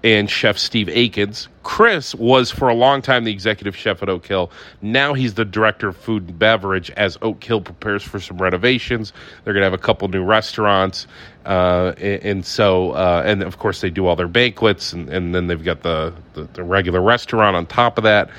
and 0.03 0.29
Chef 0.29 0.57
Steve 0.57 0.87
Akins. 0.89 1.49
Chris 1.63 2.15
was 2.15 2.49
for 2.49 2.69
a 2.69 2.73
long 2.73 3.01
time 3.01 3.25
the 3.25 3.31
executive 3.31 3.75
chef 3.75 4.01
at 4.01 4.09
Oak 4.09 4.25
Hill. 4.25 4.49
Now 4.81 5.13
he's 5.13 5.33
the 5.33 5.45
director 5.45 5.89
of 5.89 5.97
food 5.97 6.29
and 6.29 6.39
beverage 6.39 6.89
as 6.91 7.17
Oak 7.21 7.43
Hill 7.43 7.61
prepares 7.61 8.03
for 8.03 8.19
some 8.19 8.37
renovations. 8.37 9.11
They're 9.43 9.53
going 9.53 9.61
to 9.61 9.65
have 9.65 9.73
a 9.73 9.77
couple 9.77 10.07
new 10.07 10.23
restaurants. 10.23 11.05
Uh, 11.45 11.93
and, 11.97 12.23
and, 12.23 12.45
so, 12.45 12.91
uh, 12.91 13.23
and 13.25 13.43
of 13.43 13.59
course, 13.59 13.81
they 13.81 13.89
do 13.89 14.07
all 14.07 14.15
their 14.15 14.27
banquets, 14.27 14.93
and, 14.93 15.09
and 15.09 15.33
then 15.33 15.47
they've 15.47 15.63
got 15.63 15.81
the, 15.81 16.13
the, 16.33 16.43
the 16.53 16.63
regular 16.63 17.01
restaurant 17.01 17.55
on 17.55 17.65
top 17.65 17.97
of 17.97 18.03
that. 18.03 18.29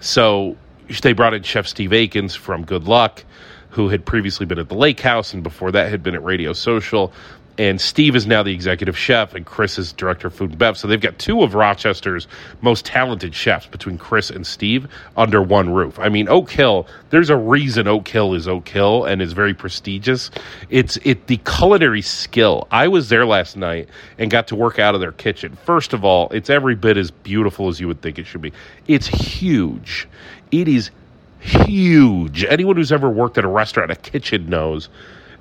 So 0.00 0.56
they 1.02 1.12
brought 1.12 1.34
in 1.34 1.42
Chef 1.42 1.66
Steve 1.66 1.92
Akins 1.92 2.34
from 2.34 2.64
Good 2.64 2.84
Luck 2.84 3.24
who 3.70 3.88
had 3.88 4.04
previously 4.04 4.46
been 4.46 4.58
at 4.58 4.68
the 4.68 4.74
Lake 4.74 5.00
House 5.00 5.34
and 5.34 5.42
before 5.42 5.70
that 5.70 5.90
had 5.90 6.02
been 6.02 6.14
at 6.14 6.24
Radio 6.24 6.52
Social 6.52 7.12
and 7.58 7.80
Steve 7.80 8.14
is 8.14 8.26
now 8.26 8.44
the 8.44 8.52
executive 8.52 8.96
chef, 8.96 9.34
and 9.34 9.44
Chris 9.44 9.78
is 9.78 9.92
director 9.92 10.28
of 10.28 10.34
food 10.34 10.50
and 10.50 10.58
bev. 10.58 10.78
So 10.78 10.86
they've 10.86 11.00
got 11.00 11.18
two 11.18 11.42
of 11.42 11.54
Rochester's 11.54 12.28
most 12.60 12.86
talented 12.86 13.34
chefs 13.34 13.66
between 13.66 13.98
Chris 13.98 14.30
and 14.30 14.46
Steve 14.46 14.86
under 15.16 15.42
one 15.42 15.72
roof. 15.74 15.98
I 15.98 16.08
mean, 16.08 16.28
Oak 16.28 16.50
Hill. 16.50 16.86
There's 17.10 17.30
a 17.30 17.36
reason 17.36 17.88
Oak 17.88 18.06
Hill 18.06 18.34
is 18.34 18.46
Oak 18.46 18.68
Hill 18.68 19.04
and 19.04 19.20
is 19.20 19.32
very 19.32 19.54
prestigious. 19.54 20.30
It's 20.70 20.98
it 20.98 21.26
the 21.26 21.38
culinary 21.38 22.02
skill. 22.02 22.68
I 22.70 22.86
was 22.86 23.08
there 23.08 23.26
last 23.26 23.56
night 23.56 23.88
and 24.18 24.30
got 24.30 24.48
to 24.48 24.56
work 24.56 24.78
out 24.78 24.94
of 24.94 25.00
their 25.00 25.12
kitchen. 25.12 25.56
First 25.64 25.92
of 25.92 26.04
all, 26.04 26.28
it's 26.30 26.50
every 26.50 26.76
bit 26.76 26.96
as 26.96 27.10
beautiful 27.10 27.68
as 27.68 27.80
you 27.80 27.88
would 27.88 28.00
think 28.00 28.18
it 28.18 28.26
should 28.26 28.42
be. 28.42 28.52
It's 28.86 29.08
huge. 29.08 30.06
It 30.52 30.68
is 30.68 30.90
huge. 31.40 32.44
Anyone 32.44 32.76
who's 32.76 32.92
ever 32.92 33.10
worked 33.10 33.36
at 33.36 33.44
a 33.44 33.48
restaurant, 33.48 33.90
a 33.90 33.96
kitchen 33.96 34.48
knows 34.48 34.88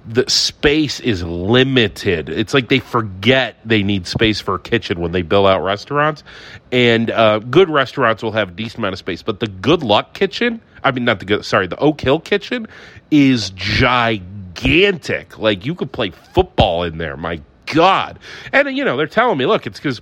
the 0.08 0.30
space 0.30 1.02
is 1.02 1.22
limited. 1.24 2.30
It's 2.30 2.54
like 2.54 2.70
they 2.70 2.80
forget 2.80 3.58
they 3.66 3.84
need 3.84 4.08
space 4.08 4.40
for 4.40 4.56
a 4.56 4.60
kitchen 4.60 5.02
when 5.02 5.12
they 5.12 5.22
build 5.22 5.48
out 5.48 5.64
restaurants. 5.64 6.24
And 6.72 7.12
uh, 7.12 7.40
good 7.40 7.70
restaurants 7.70 8.24
will 8.24 8.32
have 8.32 8.50
a 8.50 8.52
decent 8.52 8.80
amount 8.80 8.94
of 8.94 9.00
space, 9.00 9.22
but 9.22 9.42
the 9.42 9.48
Good 9.48 9.84
Luck 9.84 10.14
Kitchen, 10.14 10.62
I 10.84 10.92
mean, 10.92 11.04
not 11.04 11.20
the 11.20 11.26
good, 11.26 11.44
sorry, 11.46 11.68
the 11.68 11.78
Oak 11.78 12.00
Hill 12.00 12.22
Kitchen 12.22 12.68
is 13.12 13.50
gigantic. 13.52 15.38
Like 15.38 15.66
you 15.66 15.76
could 15.76 15.92
play 15.92 16.12
football 16.12 16.84
in 16.84 16.98
there. 16.98 17.18
My 17.18 17.42
God. 17.66 18.18
And, 18.54 18.76
you 18.78 18.86
know, 18.86 18.96
they're 18.96 19.08
telling 19.08 19.38
me, 19.38 19.46
look, 19.46 19.68
it's 19.68 19.78
because 19.78 20.02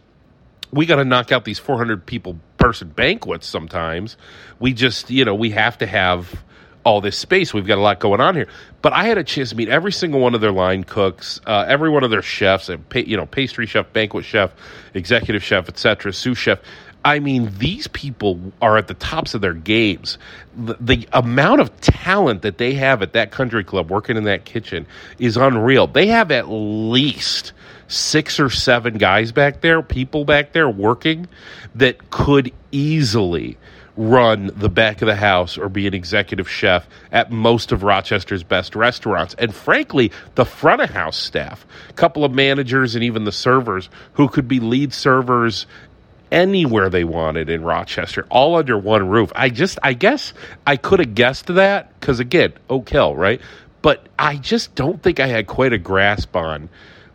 we 0.72 0.86
got 0.86 0.98
to 0.98 1.06
knock 1.06 1.32
out 1.32 1.46
these 1.46 1.58
400 1.58 2.06
people 2.06 2.38
person 2.58 2.90
banquets 2.90 3.48
sometimes. 3.48 4.18
We 4.60 4.74
just, 4.74 5.10
you 5.10 5.26
know, 5.26 5.34
we 5.34 5.50
have 5.52 5.80
to 5.80 5.88
have 5.88 6.44
all 6.86 7.02
this 7.02 7.18
space. 7.18 7.54
We've 7.54 7.68
got 7.68 7.78
a 7.78 7.82
lot 7.82 8.00
going 8.00 8.22
on 8.22 8.36
here. 8.36 8.48
But 8.82 8.94
I 8.94 9.06
had 9.06 9.18
a 9.18 9.24
chance 9.24 9.50
to 9.50 9.56
meet 9.56 9.68
every 9.68 9.92
single 9.92 10.22
one 10.22 10.36
of 10.36 10.42
their 10.42 10.52
line 10.52 10.84
cooks, 10.84 11.42
uh, 11.46 11.66
every 11.68 11.90
one 11.90 12.04
of 12.04 12.12
their 12.12 12.22
chefs, 12.22 12.70
you 12.94 13.18
know, 13.18 13.26
pastry 13.26 13.66
chef, 13.66 13.92
banquet 13.92 14.24
chef, 14.24 14.52
executive 14.94 15.44
chef, 15.44 15.68
etc., 15.68 16.14
sous 16.14 16.38
chef. 16.38 16.60
I 17.04 17.20
mean, 17.20 17.52
these 17.58 17.88
people 17.88 18.40
are 18.62 18.78
at 18.78 18.88
the 18.88 18.96
tops 18.96 19.34
of 19.36 19.42
their 19.42 19.54
games. 19.54 20.18
The, 20.56 20.78
the, 20.80 21.08
amount 21.14 21.62
of 21.62 21.80
talent 21.80 22.42
that 22.42 22.58
they 22.58 22.74
have 22.74 23.04
at 23.04 23.14
that 23.14 23.30
country 23.32 23.64
club 23.64 23.92
working 23.92 24.18
in 24.18 24.24
that 24.24 24.46
kitchen 24.46 24.88
is 25.20 25.38
unreal. 25.38 25.86
They 25.86 26.08
have 26.08 26.32
at 26.32 26.50
least 26.50 27.54
six 27.88 28.40
or 28.40 28.50
seven 28.50 28.98
guys 28.98 29.32
back 29.32 29.62
there, 29.62 29.84
people 29.84 30.26
back 30.26 30.54
there 30.54 30.68
working 30.68 31.28
that 31.76 32.10
could 32.10 32.52
easily 32.72 33.58
run 33.98 34.52
the 34.56 34.70
back 34.70 35.02
of 35.02 35.08
the 35.08 35.16
house 35.16 35.58
or 35.58 35.70
be 35.70 35.88
an 35.88 35.94
executive 35.94 36.50
chef 36.50 36.88
at 37.12 37.32
most 37.32 37.72
of 37.72 37.84
Rochester's 37.84 38.44
best 38.44 38.76
restaurants. 38.76 39.36
And 39.36 39.54
frankly, 39.54 40.12
the 40.36 40.46
front 40.46 40.82
of 40.82 40.90
house 40.90 41.18
staff, 41.18 41.66
a 41.90 41.94
couple 41.94 42.26
of 42.26 42.34
managers 42.34 42.96
and 42.96 43.04
even 43.04 43.24
the 43.24 43.32
servers 43.32 43.90
who 44.14 44.28
could 44.28 44.48
be 44.48 44.60
lead 44.60 44.94
servers 44.94 45.66
anywhere 46.32 46.90
they 46.90 47.04
wanted 47.04 47.50
in 47.50 47.64
Rochester, 47.64 48.26
all 48.30 48.56
under 48.56 48.78
one 48.78 49.08
roof. 49.08 49.32
I 49.36 49.50
just, 49.50 49.80
I 49.82 49.94
guess 49.94 50.34
I 50.68 50.76
could 50.76 51.00
have 51.00 51.16
guessed 51.16 51.48
that 51.48 51.98
because 52.00 52.20
again, 52.20 52.54
Oak 52.70 52.90
Hill, 52.90 53.16
right? 53.16 53.40
But 53.82 54.08
I 54.18 54.38
just 54.38 54.76
don't 54.76 55.02
think 55.02 55.20
I 55.20 55.28
had 55.28 55.48
quite 55.48 55.72
a 55.72 55.78
grasp 55.78 56.36
on 56.36 56.70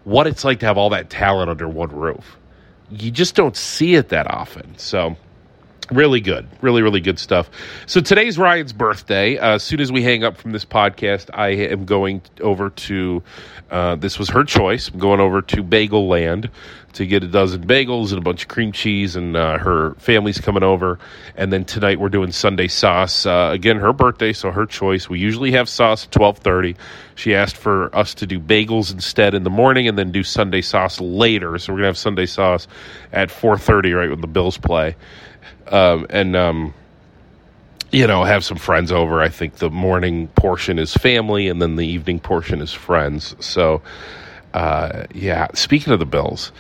what 0.04 0.26
it's 0.26 0.44
like 0.44 0.60
to 0.60 0.66
have 0.66 0.78
all 0.78 0.90
that 0.90 1.10
talent 1.10 1.50
under 1.50 1.68
one 1.68 1.90
roof. 1.90 2.38
You 2.90 3.10
just 3.10 3.34
don't 3.34 3.56
see 3.56 3.94
it 3.94 4.08
that 4.10 4.30
often. 4.30 4.78
So, 4.78 5.16
Really 5.90 6.20
good. 6.20 6.46
Really, 6.61 6.83
really 6.83 7.00
good 7.00 7.18
stuff. 7.18 7.50
So 7.87 8.00
today's 8.00 8.38
Ryan's 8.38 8.72
birthday. 8.72 9.38
Uh, 9.38 9.55
as 9.55 9.64
soon 9.64 9.81
as 9.81 9.90
we 9.90 10.05
hang 10.05 10.22
up 10.22 10.37
from 10.37 10.53
this 10.53 10.64
podcast, 10.64 11.31
I 11.35 11.48
am 11.48 11.85
going 11.85 12.22
over 12.40 12.70
to, 12.70 13.24
uh, 13.72 13.96
this 13.96 14.16
was 14.16 14.29
her 14.29 14.44
choice. 14.44 14.88
I'm 14.88 15.00
going 15.00 15.18
over 15.18 15.42
to 15.42 15.64
Bagel 15.64 16.07
Land 16.07 16.48
to 16.92 17.07
get 17.07 17.24
a 17.24 17.26
dozen 17.26 17.66
bagels 17.66 18.11
and 18.11 18.18
a 18.18 18.20
bunch 18.20 18.42
of 18.42 18.48
cream 18.48 18.70
cheese, 18.72 19.16
and 19.16 19.37
uh, 19.37 19.59
her 19.59 19.94
family's 19.94 20.40
coming 20.40 20.62
over. 20.62 20.98
And 21.37 21.53
then 21.53 21.64
tonight 21.64 21.98
we're 21.98 22.09
doing 22.09 22.31
Sunday 22.31 22.68
sauce. 22.68 23.26
Uh, 23.26 23.50
again, 23.53 23.76
her 23.76 23.92
birthday, 23.92 24.33
so 24.33 24.53
her 24.53 24.66
choice. 24.66 25.09
We 25.09 25.18
usually 25.18 25.53
have 25.53 25.68
sauce 25.68 26.05
at 26.05 26.16
1230. 26.16 26.76
She 27.16 27.35
asked 27.35 27.57
for 27.57 27.94
us 27.94 28.14
to 28.14 28.26
do 28.26 28.38
bagels 28.38 28.92
instead 28.92 29.35
in 29.35 29.42
the 29.42 29.50
morning 29.50 29.88
and 29.88 29.98
then 29.98 30.12
do 30.12 30.22
Sunday 30.22 30.62
sauce 30.62 31.00
later. 31.00 31.59
So 31.59 31.72
we're 31.72 31.79
going 31.79 31.85
to 31.85 31.88
have 31.88 31.98
Sunday 31.98 32.26
sauce 32.26 32.68
at 33.12 33.31
430, 33.31 33.92
right, 33.92 34.11
when 34.11 34.20
the 34.20 34.29
Bills 34.29 34.57
play 34.57 34.94
um, 35.68 36.06
and 36.10 36.36
um, 36.36 36.74
you 37.90 38.06
know 38.06 38.24
have 38.24 38.44
some 38.44 38.58
friends 38.58 38.92
over. 38.92 39.20
I 39.20 39.28
think 39.28 39.56
the 39.56 39.70
morning 39.70 40.28
portion 40.28 40.78
is 40.78 40.94
family, 40.94 41.48
and 41.48 41.60
then 41.60 41.76
the 41.76 41.86
evening 41.86 42.20
portion 42.20 42.60
is 42.60 42.72
friends. 42.72 43.34
So 43.40 43.82
uh, 44.54 45.06
yeah. 45.14 45.48
Speaking 45.54 45.92
of 45.92 45.98
the 45.98 46.06
Bills, 46.06 46.52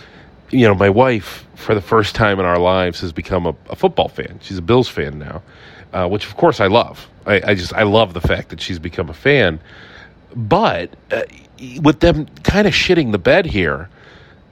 you 0.50 0.66
know, 0.66 0.74
my 0.74 0.90
wife 0.90 1.46
for 1.54 1.74
the 1.74 1.80
first 1.80 2.14
time 2.14 2.38
in 2.38 2.46
our 2.46 2.58
lives 2.58 3.00
has 3.00 3.12
become 3.12 3.46
a, 3.46 3.54
a 3.68 3.76
football 3.76 4.08
fan. 4.08 4.38
She's 4.42 4.58
a 4.58 4.62
Bills 4.62 4.88
fan 4.88 5.18
now, 5.18 5.42
uh, 5.92 6.08
which 6.08 6.26
of 6.26 6.36
course 6.36 6.60
I 6.60 6.66
love. 6.66 7.08
I, 7.26 7.42
I, 7.44 7.54
just 7.54 7.72
I 7.74 7.82
love 7.82 8.14
the 8.14 8.20
fact 8.20 8.48
that 8.50 8.60
she's 8.60 8.78
become 8.78 9.08
a 9.08 9.14
fan. 9.14 9.60
But 10.34 10.94
uh, 11.10 11.22
with 11.80 12.00
them 12.00 12.26
kind 12.42 12.66
of 12.66 12.72
shitting 12.72 13.12
the 13.12 13.18
bed 13.18 13.46
here, 13.46 13.88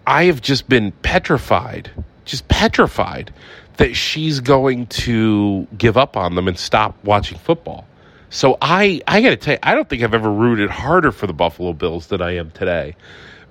I 0.06 0.24
have 0.24 0.40
just 0.40 0.68
been 0.68 0.92
petrified, 0.92 1.90
just 2.24 2.48
petrified 2.48 3.32
that 3.78 3.94
she's 3.96 4.40
going 4.40 4.86
to 4.86 5.66
give 5.76 5.96
up 5.96 6.16
on 6.16 6.34
them 6.34 6.46
and 6.46 6.58
stop 6.58 7.02
watching 7.04 7.38
football. 7.38 7.86
So 8.30 8.58
I 8.60 9.00
I 9.06 9.22
got 9.22 9.30
to 9.30 9.36
tell 9.36 9.54
you, 9.54 9.60
I 9.62 9.74
don't 9.74 9.88
think 9.88 10.02
I've 10.02 10.14
ever 10.14 10.30
rooted 10.30 10.68
harder 10.68 11.12
for 11.12 11.26
the 11.26 11.32
Buffalo 11.32 11.72
Bills 11.72 12.08
than 12.08 12.20
I 12.20 12.36
am 12.36 12.50
today, 12.50 12.94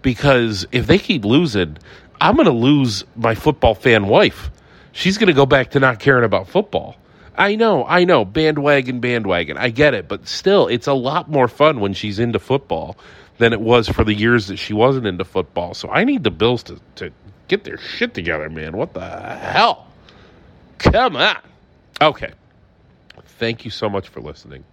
because 0.04 0.68
if 0.72 0.86
they 0.86 1.00
keep 1.00 1.26
losing, 1.26 1.78
I'm 2.22 2.36
going 2.36 2.46
to 2.46 2.52
lose 2.52 3.04
my 3.16 3.34
football 3.34 3.74
fan 3.74 4.08
wife. 4.08 4.52
She's 4.92 5.18
going 5.18 5.28
to 5.28 5.34
go 5.34 5.46
back 5.46 5.72
to 5.72 5.80
not 5.80 6.00
caring 6.00 6.24
about 6.24 6.48
football. 6.48 6.96
I 7.36 7.56
know, 7.56 7.86
I 7.86 8.04
know, 8.04 8.26
bandwagon, 8.26 9.00
bandwagon. 9.00 9.58
I 9.58 9.70
get 9.70 9.94
it, 9.94 10.08
but 10.08 10.28
still, 10.28 10.68
it's 10.68 10.88
a 10.88 10.94
lot 10.94 11.30
more 11.30 11.48
fun 11.48 11.80
when 11.80 11.94
she's 11.94 12.18
into 12.18 12.40
football 12.40 12.98
than 13.38 13.54
it 13.54 13.62
was 13.62 13.88
for 13.88 14.04
the 14.04 14.14
years 14.14 14.48
that 14.48 14.58
she 14.58 14.74
wasn't 14.74 15.06
into 15.06 15.24
football. 15.24 15.76
So 15.76 15.90
I 15.90 16.04
need 16.04 16.24
the 16.24 16.32
Bills 16.32 16.64
to, 16.64 16.82
to 16.96 17.12
get 17.48 17.64
their 17.64 17.78
shit 17.78 18.16
together, 18.16 18.50
man. 18.50 18.76
What 18.76 18.96
the 18.96 19.08
hell? 19.08 19.87
Come 20.80 21.16
on. 21.16 21.38
Okay. 22.02 22.32
Thank 23.40 23.66
you 23.66 23.72
so 23.72 23.90
much 23.90 24.10
for 24.10 24.22
listening. 24.22 24.64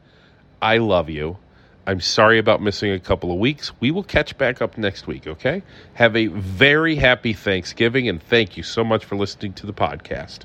I 0.60 0.78
love 0.78 1.10
you. 1.10 1.38
I'm 1.86 2.00
sorry 2.00 2.38
about 2.38 2.62
missing 2.62 2.92
a 2.92 2.98
couple 2.98 3.30
of 3.30 3.38
weeks. 3.38 3.72
We 3.78 3.90
will 3.90 4.02
catch 4.02 4.38
back 4.38 4.62
up 4.62 4.78
next 4.78 5.06
week, 5.06 5.26
okay? 5.26 5.62
Have 5.94 6.16
a 6.16 6.28
very 6.28 6.96
happy 6.96 7.34
Thanksgiving, 7.34 8.08
and 8.08 8.22
thank 8.22 8.56
you 8.56 8.62
so 8.62 8.82
much 8.82 9.04
for 9.04 9.16
listening 9.16 9.52
to 9.54 9.66
the 9.66 9.74
podcast. 9.74 10.40